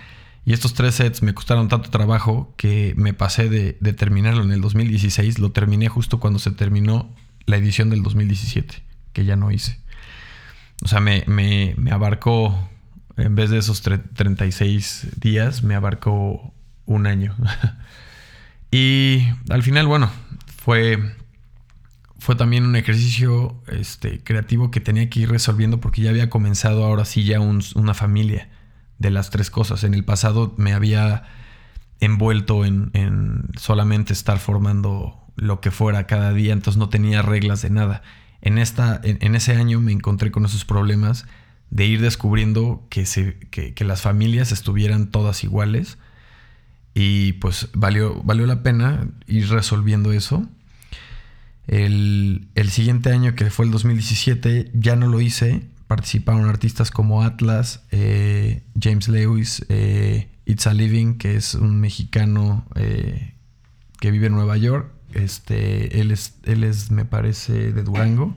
Y 0.45 0.53
estos 0.53 0.75
tres 0.75 0.93
sets 0.93 1.23
me 1.23 1.33
costaron 1.33 1.67
tanto 1.67 1.89
trabajo 1.89 2.53
que 2.57 2.93
me 2.95 3.15
pasé 3.15 3.49
de, 3.49 3.73
terminarlo 3.93 4.43
en 4.43 4.51
el 4.51 4.61
2016. 4.61 5.39
Lo 5.39 5.51
terminé 5.51 5.89
justo 5.89 6.19
cuando 6.19 6.37
se 6.37 6.51
terminó 6.51 7.09
la 7.47 7.57
edición 7.57 7.89
del 7.89 8.03
2017, 8.03 8.83
que 9.15 9.25
ya 9.25 9.35
no 9.35 9.49
hice. 9.49 9.79
O 10.83 10.87
sea, 10.87 10.99
me, 10.99 11.23
me, 11.25 11.73
abarcó, 11.91 12.69
en 13.17 13.33
vez 13.33 13.49
de 13.49 13.57
esos 13.57 13.81
36 13.81 15.07
días, 15.19 15.63
me 15.63 15.73
abarcó 15.73 16.53
un 16.85 17.07
año. 17.07 17.33
y 18.71 19.23
al 19.49 19.63
final, 19.63 19.87
bueno, 19.87 20.11
fue, 20.57 20.99
fue 22.19 22.35
también 22.35 22.65
un 22.65 22.75
ejercicio 22.75 23.63
este, 23.67 24.21
creativo 24.21 24.69
que 24.69 24.81
tenía 24.81 25.09
que 25.09 25.21
ir 25.21 25.29
resolviendo 25.29 25.79
porque 25.79 26.01
ya 26.01 26.09
había 26.09 26.29
comenzado 26.29 26.83
ahora 26.85 27.05
sí 27.05 27.23
ya 27.23 27.39
una 27.39 27.93
familia 27.93 28.49
de 28.99 29.11
las 29.11 29.29
tres 29.29 29.49
cosas. 29.49 29.85
En 29.85 29.93
el 29.93 30.03
pasado 30.03 30.53
me 30.57 30.73
había 30.73 31.23
envuelto 32.01 32.65
en, 32.65 33.49
solamente 33.57 34.11
estar 34.11 34.39
formando 34.39 35.21
lo 35.37 35.61
que 35.61 35.71
fuera 35.71 36.05
cada 36.05 36.33
día, 36.33 36.51
entonces 36.51 36.77
no 36.77 36.89
tenía 36.89 37.21
reglas 37.21 37.61
de 37.61 37.69
nada. 37.69 38.01
En, 38.45 38.57
esta, 38.57 39.01
en, 39.03 39.35
ese 39.35 39.55
año 39.55 39.81
me 39.81 39.91
encontré 39.91 40.31
con 40.31 40.45
esos 40.45 40.63
problemas 40.63 41.25
de 41.69 41.85
ir 41.85 42.01
descubriendo 42.01 42.87
que, 42.89 43.05
se, 43.05 43.37
que, 43.49 43.83
las 43.83 44.01
familias 44.01 44.53
estuvieran 44.53 45.11
todas 45.11 45.43
iguales 45.43 45.97
y 46.93 47.33
pues 47.33 47.67
valió, 47.73 48.21
valió 48.23 48.45
la 48.45 48.63
pena 48.63 49.09
ir 49.27 49.49
resolviendo 49.49 50.13
eso. 50.13 50.47
El, 51.67 52.47
el, 52.55 52.69
siguiente 52.69 53.11
año, 53.11 53.35
que 53.35 53.49
fue 53.49 53.65
el 53.65 53.71
2017, 53.71 54.71
ya 54.73 54.95
no 54.95 55.07
lo 55.07 55.19
hice 55.19 55.67
participaron 55.87 56.45
artistas 56.45 56.91
como 56.91 57.23
Atlas, 57.23 57.83
eh, 57.91 58.63
James 58.79 59.07
Lewis, 59.07 59.65
eh, 59.69 60.29
It's 60.45 60.67
a 60.67 60.73
Living, 60.73 61.17
que 61.17 61.35
es 61.35 61.55
un 61.55 61.79
mexicano 61.79 62.65
eh, 62.75 63.33
que 63.99 64.11
vive 64.11 64.27
en 64.27 64.33
Nueva 64.33 64.57
York. 64.57 64.91
Este, 65.13 65.99
él, 66.01 66.11
es, 66.11 66.35
él 66.43 66.63
es, 66.63 66.91
me 66.91 67.05
parece, 67.05 67.71
de 67.71 67.83
Durango. 67.83 68.35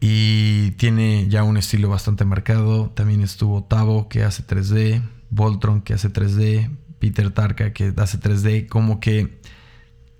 Y 0.00 0.72
tiene 0.72 1.28
ya 1.28 1.44
un 1.44 1.56
estilo 1.56 1.88
bastante 1.88 2.24
marcado. 2.24 2.90
También 2.90 3.22
estuvo 3.22 3.64
Tavo, 3.64 4.08
que 4.08 4.22
hace 4.22 4.46
3D. 4.46 5.02
Voltron, 5.30 5.82
que 5.82 5.94
hace 5.94 6.12
3D. 6.12 6.70
Peter 6.98 7.30
Tarka, 7.30 7.72
que 7.72 7.92
hace 7.96 8.18
3D. 8.18 8.68
Como 8.68 9.00
que 9.00 9.40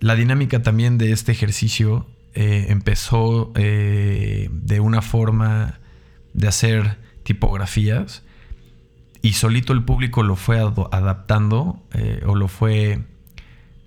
la 0.00 0.14
dinámica 0.14 0.62
también 0.62 0.99
de 0.99 1.12
este 1.12 1.33
ejercicio 1.33 2.06
empezó 2.35 3.52
de 3.54 4.80
una 4.83 5.02
forma 5.02 5.78
de 6.33 6.49
hacer 6.49 6.99
tipografías 7.23 8.25
y 9.25 9.33
solito 9.33 9.73
el 9.73 9.83
público 9.83 10.23
lo 10.23 10.37
fue 10.37 10.59
adaptando 10.59 11.83
eh, 11.94 12.23
o 12.26 12.35
lo 12.35 12.47
fue, 12.47 13.04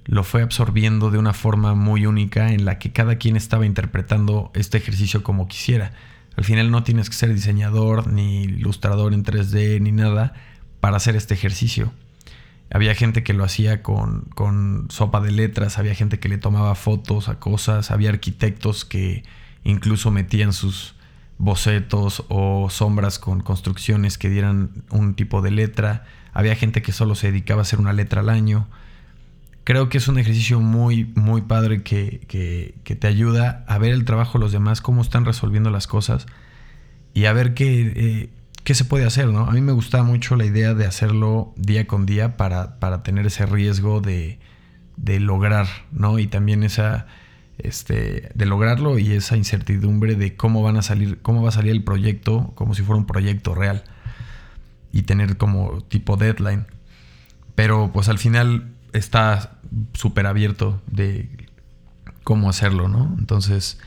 lo 0.08 0.24
fue 0.24 0.42
absorbiendo 0.42 1.12
de 1.12 1.18
una 1.18 1.34
forma 1.34 1.76
muy 1.76 2.06
única 2.06 2.52
en 2.52 2.66
la 2.66 2.80
que 2.80 2.92
cada 2.92 3.18
quien 3.18 3.36
estaba 3.36 3.66
interpretando 3.66 4.52
este 4.56 4.78
ejercicio 4.78 5.24
como 5.24 5.48
quisiera. 5.48 5.92
Al 6.36 6.44
final 6.44 6.72
no 6.72 6.84
tienes 6.84 7.10
que 7.10 7.16
ser 7.16 7.34
diseñador 7.34 8.08
ni 8.08 8.44
ilustrador 8.44 9.14
en 9.14 9.24
3D 9.24 9.80
ni 9.82 9.92
nada 9.92 10.34
para 10.80 10.98
hacer 10.98 11.16
este 11.16 11.34
ejercicio. 11.34 11.92
Había 12.72 12.96
gente 12.96 13.24
que 13.24 13.34
lo 13.34 13.44
hacía 13.44 13.82
con, 13.82 14.22
con 14.36 14.88
sopa 14.90 15.22
de 15.22 15.32
letras, 15.32 15.78
había 15.78 15.96
gente 15.96 16.20
que 16.20 16.30
le 16.30 16.38
tomaba 16.38 16.76
fotos 16.76 17.30
a 17.30 17.40
cosas, 17.40 17.92
había 17.92 18.10
arquitectos 18.10 18.86
que 18.86 19.24
incluso 19.64 20.12
metían 20.12 20.54
sus, 20.54 20.96
bocetos 21.38 22.24
o 22.30 22.70
sombras 22.70 23.20
con 23.20 23.42
construcciones 23.42 24.18
que 24.18 24.30
dieran 24.30 24.72
un 24.90 25.16
tipo 25.16 25.42
de 25.42 25.52
letra. 25.52 26.06
Había 26.34 26.56
gente 26.56 26.82
que 26.82 26.92
solo 26.92 27.16
se 27.16 27.28
dedicaba 27.28 27.62
a 27.62 27.64
hacer 27.64 27.80
una 27.80 27.94
letra 27.94 28.22
al 28.22 28.30
año. 28.30 28.68
Creo 29.68 29.90
que 29.90 29.98
es 29.98 30.08
un 30.08 30.18
ejercicio 30.18 30.62
muy, 30.62 31.12
muy 31.16 31.42
padre 31.42 31.84
que, 31.84 32.74
te 32.86 33.06
ayuda 33.06 33.66
a 33.68 33.78
ver 33.78 33.92
el 33.92 34.06
trabajo 34.06 34.38
de 34.38 34.46
los 34.46 34.54
demás, 34.54 34.80
cómo 34.80 35.02
están 35.02 35.26
resolviendo 35.26 35.70
las 35.72 35.88
cosas 35.88 36.26
y 37.14 37.26
a 37.26 37.34
ver 37.34 37.54
qué, 37.54 37.92
eh, 37.94 38.30
qué 38.64 38.74
se 38.76 38.86
puede 38.86 39.04
hacer, 39.04 39.28
¿no? 39.28 39.42
A 39.42 39.52
mí 39.52 39.60
me 39.60 39.74
gusta 39.74 40.04
mucho 40.04 40.38
la 40.38 40.46
idea 40.46 40.74
de 40.74 40.86
hacerlo 40.86 41.54
día 41.58 41.86
con 41.86 42.06
día 42.06 42.38
para, 42.38 42.80
para 42.80 43.04
tener 43.04 43.26
ese 43.26 43.46
riesgo 43.46 44.00
de, 44.00 44.40
de 44.96 45.20
lograr, 45.20 45.68
¿no? 45.92 46.18
Y 46.18 46.28
también 46.28 46.64
esa 46.64 47.08
este, 47.58 48.32
de 48.34 48.46
lograrlo 48.46 48.98
y 48.98 49.12
esa 49.12 49.36
incertidumbre 49.36 50.16
de 50.16 50.38
cómo 50.38 50.64
van 50.64 50.78
a 50.78 50.82
salir, 50.82 51.22
cómo 51.22 51.44
va 51.44 51.50
a 51.50 51.52
salir 51.52 51.74
el 51.74 51.84
proyecto, 51.84 52.54
como 52.56 52.74
si 52.74 52.84
fuera 52.84 53.00
un 53.00 53.06
proyecto 53.06 53.54
real 53.54 53.84
y 54.94 55.02
tener 55.02 55.36
como 55.36 55.82
tipo 55.82 56.16
deadline. 56.16 56.68
Pero 57.54 57.92
pues 57.92 58.08
al 58.08 58.18
final 58.18 58.77
está 58.98 59.60
súper 59.94 60.28
abierto 60.28 60.82
de 60.88 61.30
cómo 62.24 62.50
hacerlo, 62.50 62.88
¿no? 62.88 63.16
Entonces, 63.18 63.80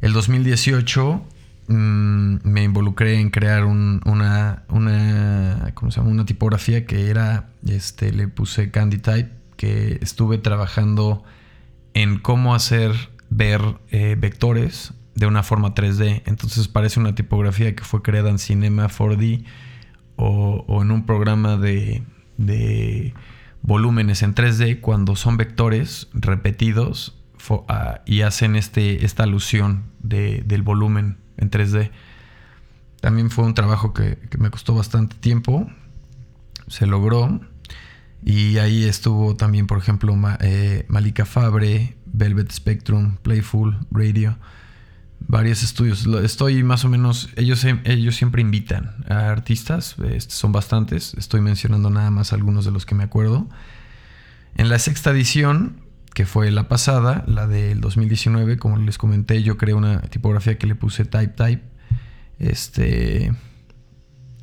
el 0.00 0.12
2018 0.12 1.22
mm, 1.68 2.36
me 2.44 2.62
involucré 2.62 3.20
en 3.20 3.30
crear 3.30 3.64
una, 3.64 4.64
una, 4.68 5.70
¿cómo 5.74 5.90
se 5.90 6.00
llama? 6.00 6.10
Una 6.10 6.26
tipografía 6.26 6.86
que 6.86 7.08
era, 7.10 7.48
este, 7.66 8.12
le 8.12 8.28
puse 8.28 8.70
Candy 8.70 8.98
Type, 8.98 9.30
que 9.56 9.98
estuve 10.02 10.38
trabajando 10.38 11.24
en 11.94 12.18
cómo 12.18 12.54
hacer 12.54 12.92
ver 13.30 13.62
eh, 13.90 14.16
vectores 14.18 14.92
de 15.14 15.26
una 15.26 15.42
forma 15.42 15.74
3D. 15.74 16.22
Entonces 16.26 16.68
parece 16.68 17.00
una 17.00 17.14
tipografía 17.14 17.74
que 17.74 17.84
fue 17.84 18.02
creada 18.02 18.30
en 18.30 18.38
Cinema 18.38 18.88
4D 18.88 19.44
o, 20.16 20.82
en 20.82 20.90
un 20.90 21.06
programa 21.06 21.56
de, 21.56 22.02
volúmenes 23.64 24.22
en 24.22 24.34
3D 24.34 24.80
cuando 24.80 25.16
son 25.16 25.38
vectores 25.38 26.08
repetidos 26.12 27.16
ah, 27.68 28.02
y 28.04 28.20
hacen 28.20 28.56
este, 28.56 29.06
esta 29.06 29.22
alusión 29.22 29.84
del 30.00 30.62
volumen 30.62 31.16
en 31.38 31.50
3D. 31.50 31.90
También 33.00 33.30
fue 33.30 33.44
un 33.44 33.54
trabajo 33.54 33.94
que, 33.94 34.18
me 34.38 34.50
costó 34.50 34.74
bastante 34.74 35.16
tiempo. 35.16 35.66
Se 36.68 36.86
logró. 36.86 37.40
Y 38.22 38.58
ahí 38.58 38.84
estuvo 38.84 39.34
también, 39.34 39.66
por 39.66 39.78
ejemplo, 39.78 40.14
eh, 40.40 40.84
Malika 40.88 41.24
Fabre, 41.24 41.96
Velvet 42.06 42.52
Spectrum, 42.52 43.16
Playful, 43.22 43.78
Radio, 43.90 44.36
varios 45.28 45.62
estudios. 45.62 46.06
Estoy 46.22 46.62
más 46.62 46.84
o 46.84 46.88
menos, 46.88 47.30
ellos, 47.36 47.64
ellos 47.84 48.16
siempre 48.16 48.42
invitan 48.42 49.04
a 49.08 49.30
artistas, 49.30 49.96
este, 50.10 50.34
son 50.34 50.52
bastantes, 50.52 51.14
estoy 51.14 51.40
mencionando 51.40 51.90
nada 51.90 52.10
más 52.10 52.32
algunos 52.32 52.64
de 52.64 52.70
los 52.70 52.86
que 52.86 52.94
me 52.94 53.04
acuerdo. 53.04 53.48
En 54.56 54.68
la 54.68 54.78
sexta 54.78 55.10
edición, 55.10 55.80
que 56.14 56.26
fue 56.26 56.50
la 56.50 56.68
pasada, 56.68 57.24
la 57.26 57.46
del 57.46 57.80
2019, 57.80 58.58
como 58.58 58.76
les 58.78 58.98
comenté, 58.98 59.42
yo 59.42 59.56
creé 59.56 59.74
una 59.74 60.00
tipografía 60.02 60.58
que 60.58 60.66
le 60.66 60.74
puse 60.74 61.04
Type 61.04 61.34
Type, 61.34 61.62
este, 62.38 63.32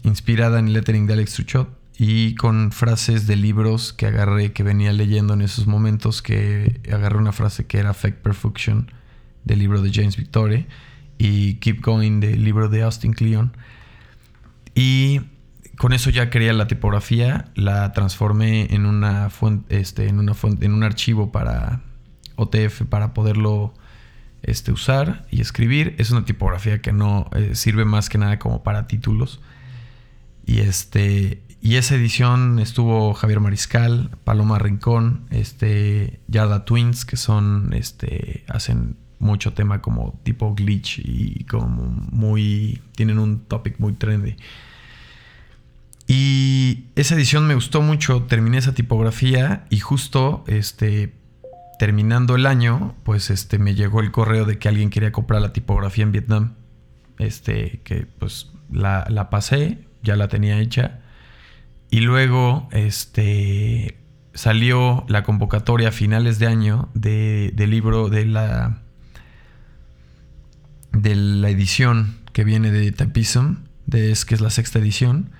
inspirada 0.03 0.59
en 0.59 0.67
el 0.67 0.73
lettering 0.73 1.07
de 1.07 1.13
Alex 1.13 1.33
Truchot 1.33 1.69
y 1.97 2.35
con 2.35 2.71
frases 2.71 3.27
de 3.27 3.35
libros 3.35 3.93
que 3.93 4.07
agarré, 4.07 4.51
que 4.51 4.63
venía 4.63 4.91
leyendo 4.91 5.33
en 5.33 5.41
esos 5.41 5.67
momentos, 5.67 6.21
que 6.21 6.81
agarré 6.91 7.17
una 7.19 7.31
frase 7.31 7.67
que 7.67 7.77
era 7.77 7.93
Fake 7.93 8.17
Perfection 8.17 8.91
del 9.43 9.59
libro 9.59 9.81
de 9.81 9.91
James 9.93 10.17
Victoria 10.17 10.65
y 11.17 11.55
Keep 11.55 11.81
Going 11.81 12.19
del 12.19 12.43
libro 12.43 12.69
de 12.69 12.83
Austin 12.83 13.13
Kleon. 13.13 13.55
Y 14.75 15.21
con 15.77 15.93
eso 15.93 16.09
ya 16.09 16.29
creé 16.29 16.53
la 16.53 16.67
tipografía, 16.67 17.45
la 17.55 17.91
transformé 17.93 18.73
en 18.73 18.85
una 18.85 19.29
fuente, 19.29 19.79
este, 19.79 20.07
en 20.07 20.19
una 20.19 20.33
fuente, 20.33 20.65
en 20.65 20.73
un 20.73 20.83
archivo 20.83 21.31
para 21.31 21.81
OTF 22.35 22.83
para 22.83 23.13
poderlo 23.13 23.73
este, 24.43 24.71
usar 24.71 25.25
y 25.31 25.41
escribir. 25.41 25.95
Es 25.97 26.11
una 26.11 26.25
tipografía 26.25 26.81
que 26.81 26.93
no 26.93 27.29
eh, 27.33 27.55
sirve 27.55 27.85
más 27.85 28.09
que 28.09 28.17
nada 28.17 28.39
como 28.39 28.63
para 28.63 28.87
títulos. 28.87 29.41
Y 30.45 30.59
este 30.59 31.43
y 31.63 31.75
esa 31.75 31.93
edición 31.93 32.57
estuvo 32.57 33.13
Javier 33.13 33.39
Mariscal, 33.39 34.17
Paloma 34.23 34.57
Rincón, 34.57 35.27
este, 35.29 36.19
Yarda 36.27 36.65
Twins, 36.65 37.05
que 37.05 37.17
son, 37.17 37.73
este, 37.73 38.43
hacen 38.47 38.97
mucho 39.21 39.53
tema 39.53 39.81
como 39.81 40.19
tipo 40.23 40.53
glitch 40.53 40.99
y 40.99 41.45
como 41.45 41.83
muy, 42.11 42.81
tienen 42.95 43.19
un 43.19 43.45
topic 43.45 43.79
muy 43.79 43.93
trendy. 43.93 44.35
Y 46.07 46.85
esa 46.95 47.15
edición 47.15 47.47
me 47.47 47.55
gustó 47.55 47.81
mucho, 47.81 48.23
terminé 48.23 48.57
esa 48.57 48.73
tipografía 48.73 49.65
y 49.69 49.79
justo, 49.79 50.43
este, 50.47 51.13
terminando 51.79 52.35
el 52.35 52.45
año, 52.45 52.95
pues, 53.03 53.29
este, 53.29 53.59
me 53.59 53.75
llegó 53.75 54.01
el 54.01 54.11
correo 54.11 54.45
de 54.45 54.57
que 54.57 54.67
alguien 54.67 54.89
quería 54.89 55.11
comprar 55.11 55.41
la 55.41 55.53
tipografía 55.53 56.03
en 56.03 56.11
Vietnam. 56.11 56.53
Este, 57.17 57.81
que 57.83 58.07
pues 58.07 58.51
la, 58.71 59.05
la 59.09 59.29
pasé, 59.29 59.85
ya 60.01 60.15
la 60.15 60.27
tenía 60.27 60.59
hecha 60.59 61.01
y 61.91 61.99
luego 61.99 62.69
este, 62.71 63.97
salió 64.33 65.05
la 65.09 65.23
convocatoria 65.23 65.89
a 65.89 65.91
finales 65.91 66.39
de 66.39 66.47
año 66.47 66.89
de, 66.93 67.51
del 67.53 67.69
libro 67.69 68.07
de 68.07 68.25
la, 68.25 68.80
de 70.91 71.15
la 71.15 71.49
edición 71.49 72.15
que 72.33 72.43
viene 72.43 72.71
de 72.71 72.91
Tapism, 72.91 73.57
de, 73.85 74.11
es, 74.11 74.25
que 74.25 74.35
es 74.35 74.41
la 74.41 74.49
sexta 74.49 74.79
edición. 74.79 75.31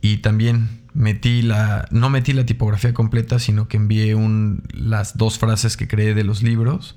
Y 0.00 0.18
también 0.18 0.82
metí 0.94 1.42
la. 1.42 1.86
No 1.90 2.10
metí 2.10 2.32
la 2.32 2.46
tipografía 2.46 2.94
completa, 2.94 3.38
sino 3.38 3.68
que 3.68 3.76
envié 3.76 4.14
un, 4.14 4.62
las 4.72 5.16
dos 5.16 5.38
frases 5.38 5.76
que 5.76 5.88
creé 5.88 6.14
de 6.14 6.24
los 6.24 6.42
libros. 6.42 6.96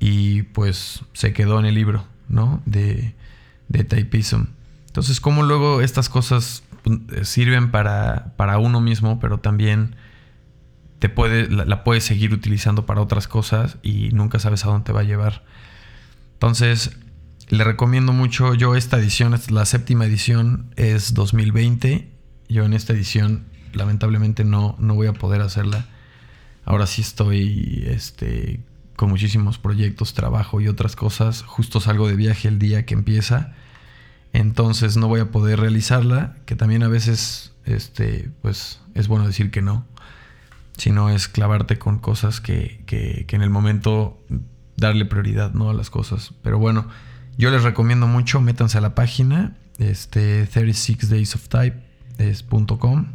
Y 0.00 0.42
pues 0.42 1.02
se 1.12 1.32
quedó 1.32 1.58
en 1.60 1.66
el 1.66 1.74
libro, 1.74 2.06
¿no? 2.28 2.62
De, 2.66 3.14
de 3.68 3.84
Typism. 3.84 4.46
Entonces, 4.86 5.20
como 5.20 5.42
luego 5.42 5.80
estas 5.80 6.08
cosas 6.08 6.62
pues, 6.82 7.28
sirven 7.28 7.70
para, 7.70 8.34
para 8.36 8.58
uno 8.58 8.80
mismo, 8.80 9.18
pero 9.18 9.38
también 9.38 9.96
te 10.98 11.08
puede, 11.08 11.48
la, 11.48 11.84
puedes 11.84 12.04
seguir 12.04 12.32
utilizando 12.32 12.86
para 12.86 13.00
otras 13.00 13.28
cosas 13.28 13.76
y 13.82 14.10
nunca 14.12 14.38
sabes 14.38 14.64
a 14.64 14.68
dónde 14.68 14.86
te 14.86 14.92
va 14.92 15.00
a 15.00 15.04
llevar. 15.04 15.44
Entonces, 16.34 16.96
le 17.48 17.64
recomiendo 17.64 18.12
mucho. 18.12 18.54
Yo, 18.54 18.74
esta 18.74 18.98
edición, 18.98 19.38
la 19.50 19.64
séptima 19.64 20.06
edición, 20.06 20.72
es 20.76 21.14
2020. 21.14 22.10
Yo 22.48 22.64
en 22.64 22.74
esta 22.74 22.92
edición, 22.92 23.46
lamentablemente, 23.72 24.44
no, 24.44 24.76
no 24.78 24.94
voy 24.94 25.06
a 25.06 25.12
poder 25.12 25.40
hacerla. 25.40 25.86
Ahora 26.64 26.86
sí 26.86 27.02
estoy 27.02 27.84
este, 27.86 28.60
con 28.96 29.10
muchísimos 29.10 29.58
proyectos, 29.58 30.14
trabajo 30.14 30.60
y 30.60 30.68
otras 30.68 30.96
cosas. 30.96 31.42
Justo 31.42 31.80
salgo 31.80 32.08
de 32.08 32.16
viaje 32.16 32.48
el 32.48 32.58
día 32.58 32.86
que 32.86 32.94
empieza. 32.94 33.54
Entonces 34.32 34.96
no 34.96 35.08
voy 35.08 35.20
a 35.20 35.30
poder 35.30 35.60
realizarla. 35.60 36.36
Que 36.46 36.56
también 36.56 36.82
a 36.82 36.88
veces, 36.88 37.52
este, 37.64 38.30
pues, 38.42 38.80
es 38.94 39.08
bueno 39.08 39.26
decir 39.26 39.50
que 39.50 39.62
no 39.62 39.86
sino 40.76 41.10
es 41.10 41.28
clavarte 41.28 41.78
con 41.78 41.98
cosas 41.98 42.40
que, 42.40 42.82
que, 42.86 43.26
en 43.28 43.42
el 43.42 43.50
momento 43.50 44.18
darle 44.76 45.04
prioridad 45.04 45.52
¿no? 45.54 45.70
a 45.70 45.74
las 45.74 45.90
cosas. 45.90 46.32
Pero 46.42 46.58
bueno, 46.58 46.88
yo 47.38 47.50
les 47.50 47.62
recomiendo 47.62 48.06
mucho, 48.06 48.40
métanse 48.40 48.78
a 48.78 48.80
la 48.80 48.94
página, 48.94 49.56
este 49.78 50.48
36daysoftype.com. 50.48 53.06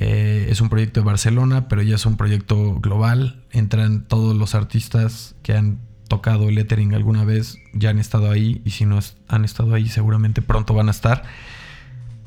Eh, 0.00 0.46
es 0.50 0.60
un 0.60 0.68
proyecto 0.68 1.00
de 1.00 1.06
Barcelona, 1.06 1.66
pero 1.68 1.82
ya 1.82 1.96
es 1.96 2.06
un 2.06 2.16
proyecto 2.16 2.78
global. 2.80 3.42
Entran 3.50 4.04
todos 4.04 4.36
los 4.36 4.54
artistas 4.54 5.34
que 5.42 5.54
han 5.54 5.80
tocado 6.08 6.48
lettering 6.50 6.94
alguna 6.94 7.24
vez, 7.24 7.58
ya 7.74 7.90
han 7.90 7.98
estado 7.98 8.30
ahí, 8.30 8.62
y 8.64 8.70
si 8.70 8.86
no 8.86 9.00
han 9.26 9.44
estado 9.44 9.74
ahí, 9.74 9.88
seguramente 9.88 10.40
pronto 10.40 10.72
van 10.74 10.86
a 10.88 10.92
estar. 10.92 11.24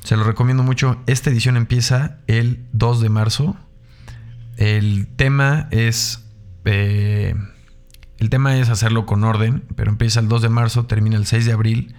Se 0.03 0.17
los 0.17 0.27
recomiendo 0.27 0.63
mucho. 0.63 1.01
Esta 1.07 1.29
edición 1.29 1.55
empieza 1.57 2.17
el 2.27 2.65
2 2.73 3.01
de 3.01 3.09
marzo 3.09 3.57
el 4.61 5.07
tema 5.07 5.67
es. 5.71 6.23
Eh, 6.65 7.33
el 8.21 8.29
tema 8.29 8.55
es 8.55 8.69
hacerlo 8.69 9.07
con 9.07 9.23
orden, 9.23 9.63
pero 9.75 9.89
empieza 9.89 10.19
el 10.19 10.27
2 10.27 10.43
de 10.43 10.49
marzo, 10.49 10.85
termina 10.85 11.17
el 11.17 11.25
6 11.25 11.43
de 11.43 11.53
abril. 11.53 11.95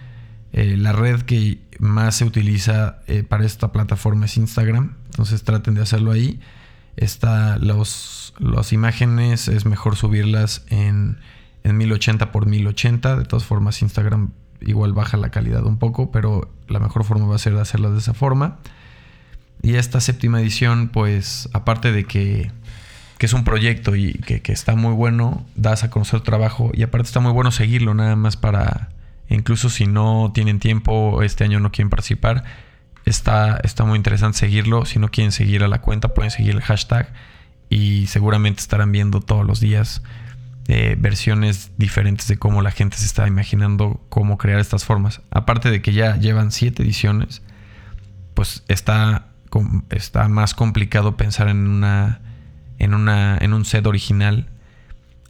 Eh, 0.53 0.77
la 0.77 0.93
red 0.93 1.23
que 1.23 1.59
más 1.79 2.15
se 2.15 2.23
utiliza 2.23 2.99
eh, 3.07 3.23
para 3.23 3.45
esta 3.45 3.73
plataforma 3.73 4.27
es 4.27 4.37
Instagram, 4.37 4.95
entonces 5.07 5.43
traten 5.43 5.73
de 5.73 5.81
hacerlo 5.81 6.13
ahí. 6.13 6.39
Está 6.95 7.57
los, 7.57 8.33
las 8.39 8.71
imágenes, 8.71 9.49
es 9.49 9.65
mejor 9.65 9.97
subirlas 9.97 10.63
en, 10.69 11.17
en 11.65 11.75
1080 11.75 12.31
por 12.31 12.45
1080. 12.45 13.17
De 13.17 13.25
todas 13.25 13.43
formas, 13.43 13.81
Instagram 13.81 14.31
igual 14.61 14.93
baja 14.93 15.17
la 15.17 15.29
calidad 15.29 15.65
un 15.65 15.77
poco, 15.77 16.09
pero 16.09 16.49
la 16.69 16.79
mejor 16.79 17.03
forma 17.03 17.25
va 17.25 17.35
a 17.35 17.39
ser 17.39 17.57
hacerlas 17.57 17.91
de 17.91 17.97
esa 17.97 18.13
forma. 18.13 18.59
Y 19.61 19.75
esta 19.75 19.99
séptima 19.99 20.39
edición, 20.39 20.87
pues, 20.87 21.49
aparte 21.51 21.91
de 21.91 22.05
que, 22.05 22.49
es 23.25 23.33
un 23.33 23.43
proyecto 23.43 23.95
y 23.95 24.13
que, 24.13 24.41
está 24.51 24.75
muy 24.75 24.93
bueno, 24.93 25.45
das 25.55 25.83
a 25.83 25.89
conocer 25.89 26.21
trabajo 26.21 26.71
y 26.73 26.83
aparte 26.83 27.07
está 27.07 27.19
muy 27.19 27.31
bueno 27.31 27.51
seguirlo, 27.51 27.93
nada 27.93 28.15
más 28.15 28.37
para, 28.37 28.89
incluso 29.29 29.69
si 29.69 29.85
no 29.85 30.31
tienen 30.33 30.59
tiempo, 30.59 31.21
este 31.23 31.43
año 31.43 31.59
no 31.59 31.71
quieren 31.71 31.89
participar, 31.89 32.43
está, 33.05 33.57
está 33.63 33.85
muy 33.85 33.97
interesante 33.97 34.39
seguirlo. 34.39 34.85
Si 34.85 34.99
no 34.99 35.09
quieren 35.09 35.31
seguir 35.31 35.63
a 35.63 35.67
la 35.67 35.81
cuenta, 35.81 36.13
pueden 36.13 36.31
seguir 36.31 36.55
el 36.55 36.61
hashtag 36.61 37.11
y 37.69 38.07
seguramente 38.07 38.61
estarán 38.61 38.91
viendo 38.91 39.19
todos 39.19 39.45
los 39.45 39.59
días 39.59 40.03
eh, 40.67 40.95
versiones 40.97 41.71
diferentes 41.77 42.27
de 42.27 42.37
cómo 42.37 42.61
la 42.61 42.71
gente 42.71 42.97
se 42.97 43.05
está 43.05 43.27
imaginando 43.27 44.01
cómo 44.09 44.37
crear 44.37 44.59
estas 44.59 44.85
formas. 44.85 45.21
Aparte 45.31 45.71
de 45.71 45.81
que 45.81 45.93
ya 45.93 46.15
llevan 46.17 46.51
siete 46.51 46.83
ediciones, 46.83 47.41
pues 48.33 48.63
está 48.67 49.27
está 49.91 50.27
más 50.29 50.55
complicado 50.55 51.15
pensar 51.15 51.47
en 51.47 51.67
una 51.67 52.21
en 52.83 52.93
una 52.93 53.37
en 53.39 53.53
un 53.53 53.65
set 53.65 53.85
original 53.87 54.49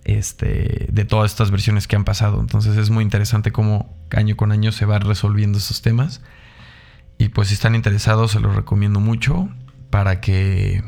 este, 0.06 0.88
de 0.92 1.06
todas 1.06 1.32
estas 1.32 1.52
versiones 1.52 1.88
que 1.88 1.96
han 1.96 2.04
pasado. 2.04 2.40
Entonces 2.40 2.78
es 2.78 2.90
muy 2.90 3.04
interesante 3.04 3.52
cómo 3.52 3.96
año 4.12 4.36
con 4.36 4.52
año 4.52 4.72
se 4.72 4.86
van 4.86 5.02
resolviendo 5.02 5.58
esos 5.58 5.82
temas. 5.82 6.22
Y 7.18 7.30
pues 7.30 7.50
si 7.50 7.54
están 7.54 7.76
interesados 7.76 8.32
se 8.32 8.40
los 8.40 8.56
recomiendo 8.56 9.00
mucho 9.00 9.50
para 9.90 10.20
que 10.20 10.84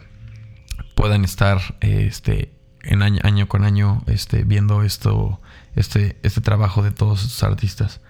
puedan 0.95 1.23
estar 1.23 1.59
este, 1.81 2.51
en 2.83 3.03
año, 3.03 3.19
año 3.23 3.47
con 3.47 3.63
año 3.63 4.03
este, 4.07 4.43
viendo 4.43 4.83
esto, 4.83 5.39
este, 5.75 6.17
este 6.23 6.41
trabajo 6.41 6.81
de 6.81 6.91
todos 6.91 7.23
estos 7.23 7.43
artistas. 7.43 8.01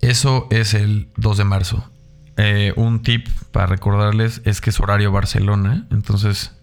Eso 0.00 0.46
es 0.50 0.74
el 0.74 1.08
2 1.16 1.38
de 1.38 1.44
marzo. 1.44 1.90
Eh, 2.36 2.72
un 2.76 3.02
tip 3.02 3.28
para 3.50 3.66
recordarles 3.66 4.42
es 4.44 4.60
que 4.60 4.70
es 4.70 4.78
horario 4.78 5.10
Barcelona, 5.10 5.88
entonces 5.90 6.57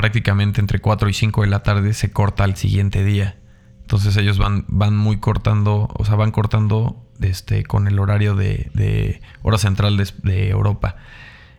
prácticamente 0.00 0.60
entre 0.60 0.78
4 0.78 1.08
y 1.08 1.12
5 1.12 1.42
de 1.42 1.46
la 1.48 1.62
tarde 1.62 1.92
se 1.94 2.10
corta 2.10 2.44
al 2.44 2.56
siguiente 2.56 3.04
día. 3.04 3.36
Entonces 3.82 4.16
ellos 4.16 4.38
van, 4.38 4.64
van 4.68 4.96
muy 4.96 5.18
cortando, 5.18 5.88
o 5.92 6.04
sea, 6.04 6.14
van 6.14 6.30
cortando 6.30 7.04
este, 7.20 7.64
con 7.64 7.86
el 7.86 7.98
horario 7.98 8.34
de, 8.34 9.20
hora 9.42 9.58
central 9.58 9.96
de, 9.96 10.08
de, 10.22 10.48
Europa. 10.48 10.96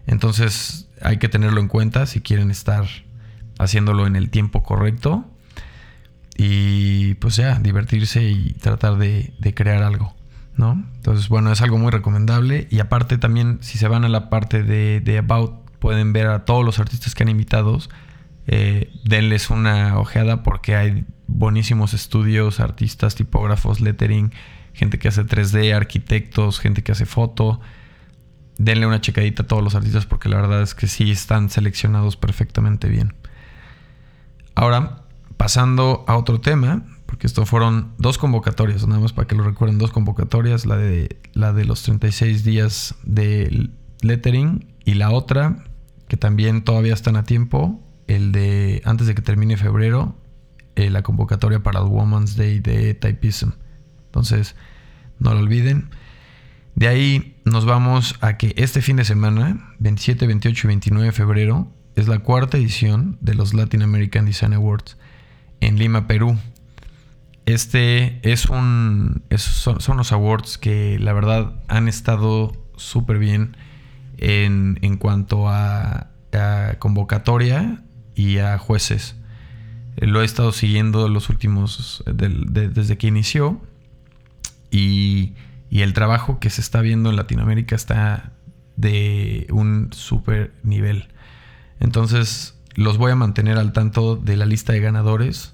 Entonces 0.08 0.88
hay 1.02 1.18
que 1.18 1.30
tenerlo 1.30 1.60
en 1.60 1.68
cuenta 1.68 2.06
si 2.06 2.22
quieren 2.22 2.52
estar 2.52 2.86
haciéndolo 3.60 4.08
en 4.08 4.16
el 4.16 4.30
tiempo 4.30 4.64
correcto. 4.64 5.26
Y 6.38 7.16
pues 7.16 7.36
ya, 7.36 7.60
divertirse 7.60 8.24
y 8.24 8.54
tratar 8.54 8.98
de 8.98 9.54
crear 9.54 9.84
algo. 9.84 10.16
¿no? 10.58 10.84
Entonces, 10.98 11.30
bueno, 11.30 11.52
es 11.52 11.62
algo 11.62 11.78
muy 11.78 11.92
recomendable. 11.92 12.68
Y 12.70 12.80
aparte 12.80 13.18
también, 13.18 13.60
si 13.62 13.78
se 13.78 13.88
van 13.88 14.06
a 14.06 14.10
la 14.10 14.30
parte 14.30 14.64
de, 14.64 15.18
About, 15.18 15.70
pueden 15.80 16.14
ver 16.14 16.28
a 16.28 16.46
todos 16.46 16.66
los 16.66 16.80
artistas 16.80 17.16
que 17.16 17.24
han 17.24 17.30
invitado. 17.30 17.80
Eh, 18.48 18.92
denles 19.04 19.50
una 19.50 20.00
ojeada 20.00 20.44
porque 20.44 20.76
hay 20.76 21.06
buenísimos 21.28 21.94
estudios, 21.94 22.60
artistas, 22.60 23.16
tipógrafos, 23.16 23.82
lettering, 23.82 24.34
gente 24.74 25.00
que 25.00 25.08
hace 25.08 25.26
3D, 25.26 25.74
arquitectos, 25.74 26.60
gente 26.60 26.84
que 26.84 26.92
hace 26.92 27.06
foto. 27.06 27.60
Denle 28.58 28.86
una 28.86 29.02
checadita 29.02 29.44
a 29.44 29.48
todos 29.48 29.64
los 29.64 29.76
artistas 29.76 30.06
porque 30.06 30.30
la 30.30 30.38
verdad 30.42 30.62
es 30.62 30.76
que 30.76 30.88
sí 30.88 31.12
están 31.12 31.50
seleccionados 31.50 32.18
perfectamente 32.18 32.90
bien. 32.90 33.14
Ahora, 34.56 35.04
pasando 35.38 36.04
a 36.08 36.18
otro 36.18 36.42
tema, 36.42 36.84
porque 37.06 37.28
esto 37.28 37.46
fueron 37.46 37.94
dos 37.98 38.18
convocatorias, 38.18 38.86
nada 38.88 39.02
más 39.02 39.14
para 39.14 39.28
que 39.28 39.36
lo 39.36 39.44
recuerden, 39.44 39.78
dos 39.78 39.92
convocatorias, 39.92 40.66
la 40.66 40.78
de, 40.78 41.18
la 41.34 41.54
de 41.54 41.66
los 41.66 41.84
36 41.84 42.44
días 42.44 42.96
de 43.04 43.70
lettering 44.02 44.66
y 44.86 44.94
la 44.96 45.12
otra, 45.12 45.64
que 46.08 46.18
también 46.18 46.64
todavía 46.64 46.94
están 46.94 47.16
a 47.16 47.24
tiempo, 47.24 47.82
el 48.16 48.32
de 48.32 48.82
antes 48.86 49.08
de 49.08 49.16
que 49.16 49.22
termine 49.22 49.58
febrero, 49.58 50.16
eh, 50.76 50.90
la 50.90 51.02
convocatoria 51.02 51.62
para 51.64 51.80
el 51.80 51.86
Woman's 51.86 52.36
Day 52.36 52.60
de 52.60 52.94
Typism. 52.94 53.52
Entonces, 54.06 54.56
no 55.20 55.34
lo 55.34 55.40
olviden. 55.40 55.90
De 56.76 56.88
ahí 56.88 57.38
nos 57.46 57.66
vamos 57.66 58.16
a 58.22 58.38
que 58.38 58.54
este 58.58 58.82
fin 58.82 58.96
de 58.98 59.06
semana, 59.06 59.76
27, 59.80 60.28
28 60.28 60.68
y 60.68 60.70
29 60.70 61.06
de 61.08 61.12
febrero, 61.12 61.72
es 61.96 62.08
la 62.08 62.20
cuarta 62.20 62.58
edición 62.58 63.18
de 63.22 63.36
los 63.36 63.54
Latin 63.54 63.82
American 63.82 64.26
Design 64.26 64.54
Awards 64.54 64.98
en 65.60 65.78
Lima, 65.78 66.08
Perú. 66.08 66.38
Este 67.46 68.20
es 68.30 68.46
un. 68.48 69.24
son, 69.36 69.78
unos 69.90 70.12
awards 70.12 70.58
que 70.58 70.98
la 71.00 71.14
verdad 71.14 71.54
han 71.68 71.88
estado 71.88 72.54
súper 72.76 73.20
bien 73.20 73.58
en, 74.18 74.98
cuanto 74.98 75.50
a, 75.50 76.08
convocatoria 76.80 77.84
y 78.22 78.40
a 78.40 78.58
jueces. 78.58 79.16
Lo 79.98 80.22
he 80.22 80.26
estado 80.26 80.52
siguiendo 80.52 81.08
los 81.10 81.30
últimos. 81.30 82.04
desde 82.06 82.98
que 82.98 83.08
inició. 83.08 83.62
Y, 84.70 85.34
el 85.70 85.94
trabajo 85.94 86.40
que 86.40 86.50
se 86.50 86.62
está 86.62 86.82
viendo 86.82 87.10
en 87.10 87.16
Latinoamérica 87.16 87.76
está 87.76 88.34
de 88.76 89.48
un 89.52 89.90
súper 89.92 90.54
nivel. 90.64 91.08
Entonces, 91.80 92.58
los 92.76 92.98
voy 92.98 93.12
a 93.12 93.16
mantener 93.16 93.58
al 93.58 93.74
tanto 93.74 94.16
de 94.16 94.36
la 94.36 94.46
lista 94.46 94.74
de 94.74 94.82
ganadores 94.82 95.54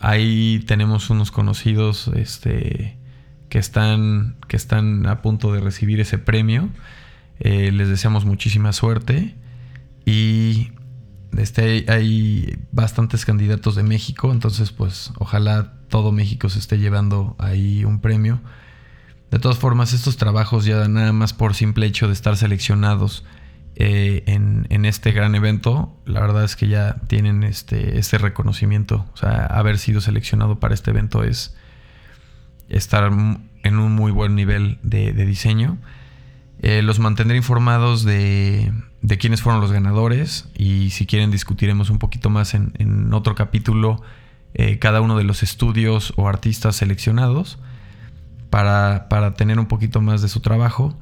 Ahí 0.00 0.64
tenemos 0.66 1.10
unos 1.10 1.30
conocidos 1.30 2.08
este, 2.16 2.96
que, 3.50 3.58
están, 3.58 4.36
que 4.48 4.56
están 4.56 5.06
a 5.06 5.20
punto 5.20 5.52
de 5.52 5.60
recibir 5.60 6.00
ese 6.00 6.16
premio. 6.16 6.70
Eh, 7.38 7.70
les 7.70 7.88
deseamos 7.88 8.24
muchísima 8.24 8.72
suerte. 8.72 9.34
Y 10.06 10.72
este, 11.36 11.84
hay 11.88 12.58
bastantes 12.72 13.24
candidatos 13.24 13.74
de 13.74 13.82
México, 13.82 14.32
entonces 14.32 14.72
pues 14.72 15.12
ojalá 15.18 15.74
todo 15.88 16.12
México 16.12 16.48
se 16.48 16.58
esté 16.58 16.78
llevando 16.78 17.36
ahí 17.38 17.84
un 17.84 18.00
premio. 18.00 18.40
De 19.30 19.38
todas 19.38 19.58
formas, 19.58 19.92
estos 19.92 20.16
trabajos 20.16 20.64
ya 20.64 20.88
nada 20.88 21.12
más 21.12 21.32
por 21.32 21.54
simple 21.54 21.86
hecho 21.86 22.08
de 22.08 22.12
estar 22.12 22.36
seleccionados 22.36 23.24
eh, 23.76 24.24
en, 24.26 24.84
este 24.84 25.12
gran 25.12 25.34
evento, 25.34 25.96
la 26.04 26.20
verdad 26.20 26.44
es 26.44 26.56
que 26.56 26.68
ya 26.68 26.96
tienen 27.06 27.44
este, 27.44 27.98
este 27.98 28.18
reconocimiento. 28.18 29.06
O 29.14 29.16
sea, 29.16 29.46
haber 29.46 29.78
sido 29.78 30.00
seleccionado 30.00 30.58
para 30.58 30.74
este 30.74 30.90
evento 30.90 31.22
es 31.22 31.56
estar 32.68 33.10
en 33.62 33.78
un 33.78 33.92
muy 33.92 34.10
buen 34.12 34.34
nivel 34.34 34.78
de, 34.82 35.12
diseño. 35.12 35.78
Eh, 36.62 36.82
los 36.82 36.98
mantendré 36.98 37.36
informados 37.36 38.04
de, 38.04 38.70
de, 39.00 39.18
quiénes 39.18 39.40
fueron 39.40 39.62
los 39.62 39.72
ganadores 39.72 40.48
y 40.54 40.90
si 40.90 41.06
quieren 41.06 41.30
discutiremos 41.30 41.88
un 41.88 41.98
poquito 41.98 42.28
más 42.28 42.52
en, 42.52 43.14
otro 43.14 43.34
capítulo 43.34 44.02
eh, 44.52 44.78
cada 44.78 45.00
uno 45.00 45.16
de 45.16 45.24
los 45.24 45.42
estudios 45.42 46.12
o 46.16 46.28
artistas 46.28 46.76
seleccionados 46.76 47.58
para, 48.50 49.06
para 49.08 49.34
tener 49.34 49.58
un 49.58 49.66
poquito 49.66 50.02
más 50.02 50.20
de 50.20 50.28
su 50.28 50.40
trabajo. 50.40 50.98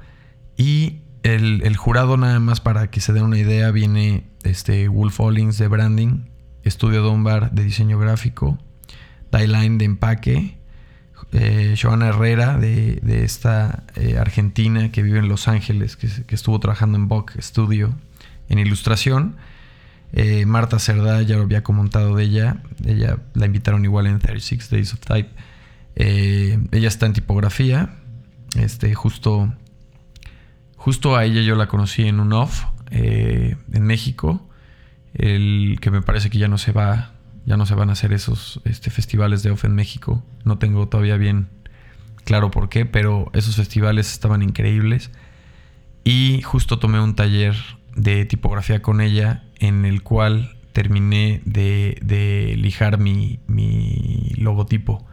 Y 0.56 0.98
el, 1.22 1.76
jurado, 1.76 2.16
nada 2.16 2.38
más 2.40 2.60
para 2.60 2.90
que 2.90 3.00
se 3.00 3.12
den 3.12 3.24
una 3.24 3.38
idea, 3.38 3.70
viene 3.70 4.24
este 4.44 4.88
Wolf 4.88 5.18
Hollings 5.20 5.58
de 5.58 5.68
branding, 5.68 6.26
Estudio 6.62 7.02
Dunbar 7.02 7.50
de 7.52 7.64
diseño 7.64 7.98
gráfico, 7.98 8.58
Dieline 9.32 9.78
de 9.78 9.84
empaque, 9.84 10.57
eh, 11.32 11.74
Joana 11.80 12.08
Herrera 12.08 12.56
de, 12.56 13.00
esta 13.24 13.84
eh, 13.96 14.16
argentina 14.18 14.90
que 14.90 15.02
vive 15.02 15.18
en 15.18 15.28
Los 15.28 15.48
Ángeles, 15.48 15.96
que, 15.96 16.34
estuvo 16.34 16.58
trabajando 16.60 16.96
en 16.96 17.08
Bock 17.08 17.32
Studio 17.40 17.94
en 18.48 18.58
ilustración. 18.58 19.36
Eh, 20.12 20.46
Marta 20.46 20.78
Cerdá, 20.78 21.20
ya 21.22 21.36
lo 21.36 21.42
había 21.42 21.62
comentado 21.62 22.16
de 22.16 22.24
ella. 22.24 22.62
Ella 22.84 23.18
la 23.34 23.46
invitaron 23.46 23.84
igual 23.84 24.06
en 24.06 24.18
36 24.18 24.70
Days 24.70 24.94
of 24.94 25.00
Type. 25.00 25.30
ella 25.96 26.88
está 26.88 27.06
en 27.06 27.12
tipografía. 27.12 27.94
Este, 28.56 28.94
justo 28.94 29.52
Justo 30.76 31.16
a 31.16 31.24
ella 31.24 31.42
yo 31.42 31.56
la 31.56 31.66
conocí 31.66 32.06
en 32.06 32.20
un 32.20 32.32
off 32.32 32.64
en 32.90 33.82
México, 33.82 34.48
el 35.12 35.78
que 35.82 35.90
me 35.90 36.00
parece 36.00 36.30
que 36.30 36.38
ya 36.38 36.48
no 36.48 36.56
se 36.56 36.72
va, 36.72 37.17
ya 37.48 37.56
no 37.56 37.64
se 37.64 37.74
van 37.74 37.88
a 37.88 37.94
hacer 37.94 38.12
esos 38.12 38.60
este, 38.64 38.90
festivales 38.90 39.42
de 39.42 39.50
off 39.50 39.64
en 39.64 39.74
México. 39.74 40.22
No 40.44 40.58
tengo 40.58 40.86
todavía 40.86 41.16
bien 41.16 41.48
claro 42.24 42.50
por 42.50 42.68
qué, 42.68 42.84
pero 42.84 43.30
esos 43.32 43.56
festivales 43.56 44.12
estaban 44.12 44.42
increíbles. 44.42 45.10
Y 46.04 46.42
justo 46.42 46.78
tomé 46.78 47.00
un 47.00 47.16
taller 47.16 47.56
de 47.96 48.26
tipografía 48.26 48.82
con 48.82 49.00
ella 49.00 49.44
en 49.60 49.86
el 49.86 50.02
cual 50.02 50.58
terminé 50.74 51.40
de, 51.46 52.54
lijar 52.58 52.98
mi, 52.98 53.40
mi 53.46 54.34
logotipo. 54.36 55.06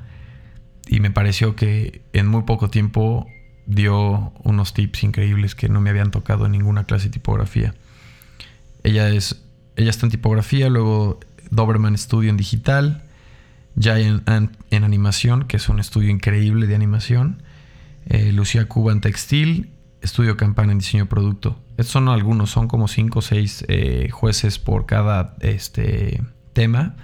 Y 0.88 1.00
me 1.00 1.12
pareció 1.12 1.56
que 1.56 2.02
en 2.12 2.28
muy 2.28 2.43
poco 2.43 2.69
tiempo 2.69 3.28
dio 3.65 4.34
unos 4.43 4.74
tips 4.74 5.06
increíbles 5.06 5.56
que 5.56 5.69
no 5.69 5.80
me 5.80 5.89
habían 5.89 6.12
tocado 6.12 6.48
en 6.48 6.52
ninguna 6.52 6.84
clase 6.84 7.06
de 7.06 7.12
tipografía. 7.12 7.74
Ella, 8.84 9.08
es, 9.08 9.41
ella 9.78 9.89
está 9.89 10.06
en 10.06 10.12
tipografía, 10.12 10.67
luego 10.67 11.21
Doberman 11.51 11.97
Studio 11.97 12.29
en 12.29 12.38
digital, 12.38 13.03
Giant 13.77 14.27
Ant 14.29 14.55
en 14.71 14.84
animación, 14.84 15.45
que 15.45 15.58
es 15.58 15.69
un 15.69 15.79
estudio 15.79 16.10
increíble 16.10 16.67
de 16.67 16.75
animación, 16.75 17.43
eh, 18.08 18.31
Lucía 18.31 18.67
Cuba 18.67 18.91
en 18.91 19.01
textil, 19.01 19.71
Estudio 20.01 20.38
Campana 20.38 20.71
en 20.71 20.79
diseño 20.79 21.05
de 21.05 21.10
producto. 21.10 21.60
Estos 21.77 21.93
son 21.93 22.10
algunos, 22.10 22.51
son 22.51 22.67
como 22.67 22.88
5 22.88 23.19
o 23.19 23.21
6 23.21 23.65
eh, 23.67 24.10
jueces 24.12 24.60
por 24.60 24.86
cada 24.86 25.36
este, 25.41 26.21
tema. 26.53 26.95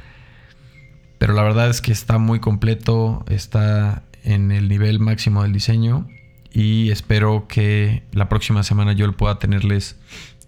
Pero 1.18 1.34
la 1.34 1.44
verdad 1.44 1.70
es 1.70 1.82
que 1.82 1.92
está 1.92 2.18
muy 2.18 2.40
completo, 2.40 3.26
está 3.28 4.04
en 4.24 4.52
el 4.52 4.70
nivel 4.70 5.00
máximo 5.00 5.44
del 5.44 5.54
diseño 5.54 6.08
y 6.52 6.90
espero 6.92 7.48
que 7.48 8.04
la 8.12 8.30
próxima 8.30 8.64
semana 8.64 8.94
yo 8.94 9.12
pueda 9.14 9.40
tenerles 9.40 9.98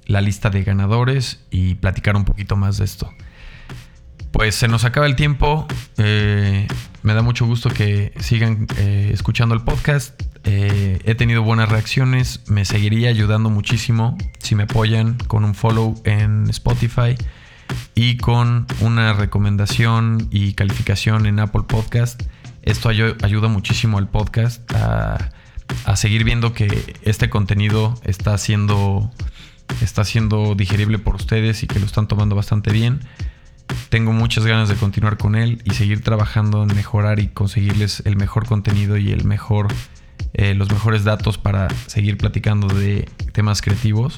la 0.05 0.21
lista 0.21 0.49
de 0.49 0.63
ganadores 0.63 1.43
y 1.49 1.75
platicar 1.75 2.15
un 2.15 2.25
poquito 2.25 2.55
más 2.55 2.77
de 2.77 2.85
esto. 2.85 3.09
Pues 4.33 4.55
se 4.55 4.67
nos 4.67 4.83
acaba 4.83 5.05
el 5.05 5.15
tiempo. 5.15 5.65
Eh, 5.97 6.67
me 7.01 7.13
da 7.13 7.21
mucho 7.21 7.45
gusto 7.45 7.69
que 7.69 8.11
sigan 8.19 8.67
eh, 8.77 9.11
escuchando 9.13 9.55
el 9.55 9.61
podcast. 9.61 10.21
Eh, 10.43 10.99
he 11.05 11.15
tenido 11.15 11.41
buenas 11.43 11.69
reacciones. 11.69 12.41
Me 12.47 12.65
seguiría 12.65 13.07
ayudando 13.07 13.49
muchísimo 13.49 14.17
si 14.39 14.55
me 14.55 14.63
apoyan 14.63 15.17
con 15.27 15.45
un 15.45 15.55
follow 15.55 15.95
en 16.03 16.49
Spotify 16.49 17.15
y 17.95 18.17
con 18.17 18.67
una 18.81 19.13
recomendación 19.13 20.27
y 20.31 20.53
calificación 20.55 21.25
en 21.25 21.39
Apple 21.39 21.63
Podcast. 21.65 22.21
Esto 22.63 22.89
ayuda 22.89 23.47
muchísimo 23.47 23.97
al 23.97 24.09
podcast 24.09 24.69
a 24.73 25.31
a 25.85 25.95
seguir 25.95 26.23
viendo 26.23 26.53
que 26.53 26.95
este 27.03 27.29
contenido 27.29 27.95
está 28.03 28.37
siendo, 28.37 29.11
está 29.81 30.03
siendo 30.03 30.55
digerible 30.55 30.99
por 30.99 31.15
ustedes 31.15 31.63
y 31.63 31.67
que 31.67 31.79
lo 31.79 31.85
están 31.85 32.07
tomando 32.07 32.35
bastante 32.35 32.71
bien. 32.71 33.01
Tengo 33.89 34.11
muchas 34.11 34.45
ganas 34.45 34.69
de 34.69 34.75
continuar 34.75 35.17
con 35.17 35.35
él 35.35 35.61
y 35.65 35.71
seguir 35.71 36.01
trabajando 36.01 36.63
en 36.63 36.75
mejorar 36.75 37.19
y 37.19 37.27
conseguirles 37.27 38.01
el 38.05 38.15
mejor 38.15 38.47
contenido 38.47 38.97
y 38.97 39.11
el 39.11 39.23
mejor, 39.23 39.67
eh, 40.33 40.55
los 40.55 40.71
mejores 40.71 41.03
datos 41.03 41.37
para 41.37 41.67
seguir 41.87 42.17
platicando 42.17 42.67
de 42.67 43.07
temas 43.33 43.61
creativos. 43.61 44.17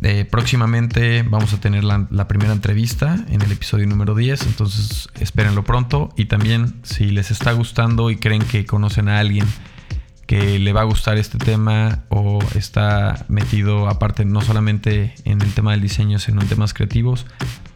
Eh, 0.00 0.24
próximamente 0.24 1.22
vamos 1.22 1.52
a 1.52 1.60
tener 1.60 1.84
la, 1.84 2.06
la, 2.10 2.28
primera 2.28 2.52
entrevista 2.52 3.24
en 3.28 3.40
el 3.40 3.52
episodio 3.52 3.86
número 3.86 4.14
10, 4.14 4.46
entonces 4.46 5.08
espérenlo 5.20 5.64
pronto. 5.64 6.10
Y 6.16 6.26
también 6.26 6.74
si 6.82 7.10
les 7.10 7.30
está 7.30 7.52
gustando 7.52 8.10
y 8.10 8.16
creen 8.16 8.42
que 8.42 8.66
conocen 8.66 9.08
a 9.08 9.18
alguien 9.18 9.46
que 10.26 10.58
le 10.58 10.72
va 10.72 10.82
a 10.82 10.84
gustar 10.84 11.18
este 11.18 11.38
tema 11.38 12.04
o 12.08 12.38
está 12.54 13.26
metido 13.28 13.88
aparte 13.88 14.24
no 14.24 14.40
solamente 14.40 15.14
en 15.24 15.42
el 15.42 15.52
tema 15.52 15.72
del 15.72 15.80
diseño, 15.80 16.18
sino 16.18 16.40
en 16.40 16.48
temas 16.48 16.72
creativos, 16.72 17.26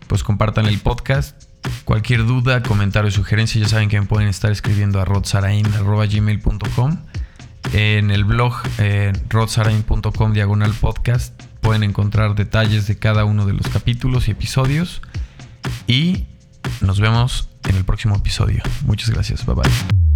pues 0.09 0.25
compartan 0.25 0.67
el 0.67 0.79
podcast. 0.79 1.45
Cualquier 1.85 2.27
duda, 2.27 2.63
comentario 2.63 3.11
sugerencia, 3.11 3.61
ya 3.61 3.69
saben 3.69 3.89
que 3.89 4.01
me 4.01 4.07
pueden 4.07 4.29
estar 4.29 4.51
escribiendo 4.51 5.01
a 5.01 5.05
rodsarain.gmail.com 5.05 6.99
En 7.73 8.11
el 8.11 8.25
blog 8.25 8.55
eh, 8.79 9.13
rodsarain.com 9.29 10.33
diagonal 10.33 10.73
podcast 10.73 11.41
pueden 11.61 11.83
encontrar 11.83 12.35
detalles 12.35 12.87
de 12.87 12.99
cada 12.99 13.25
uno 13.25 13.45
de 13.45 13.53
los 13.53 13.69
capítulos 13.69 14.29
y 14.29 14.31
episodios. 14.33 15.03
Y 15.87 16.25
nos 16.81 17.01
vemos 17.01 17.49
en 17.65 17.77
el 17.77 17.85
próximo 17.85 18.17
episodio. 18.17 18.63
Muchas 18.85 19.11
gracias. 19.11 19.45
Bye 19.45 19.55
bye. 19.57 20.08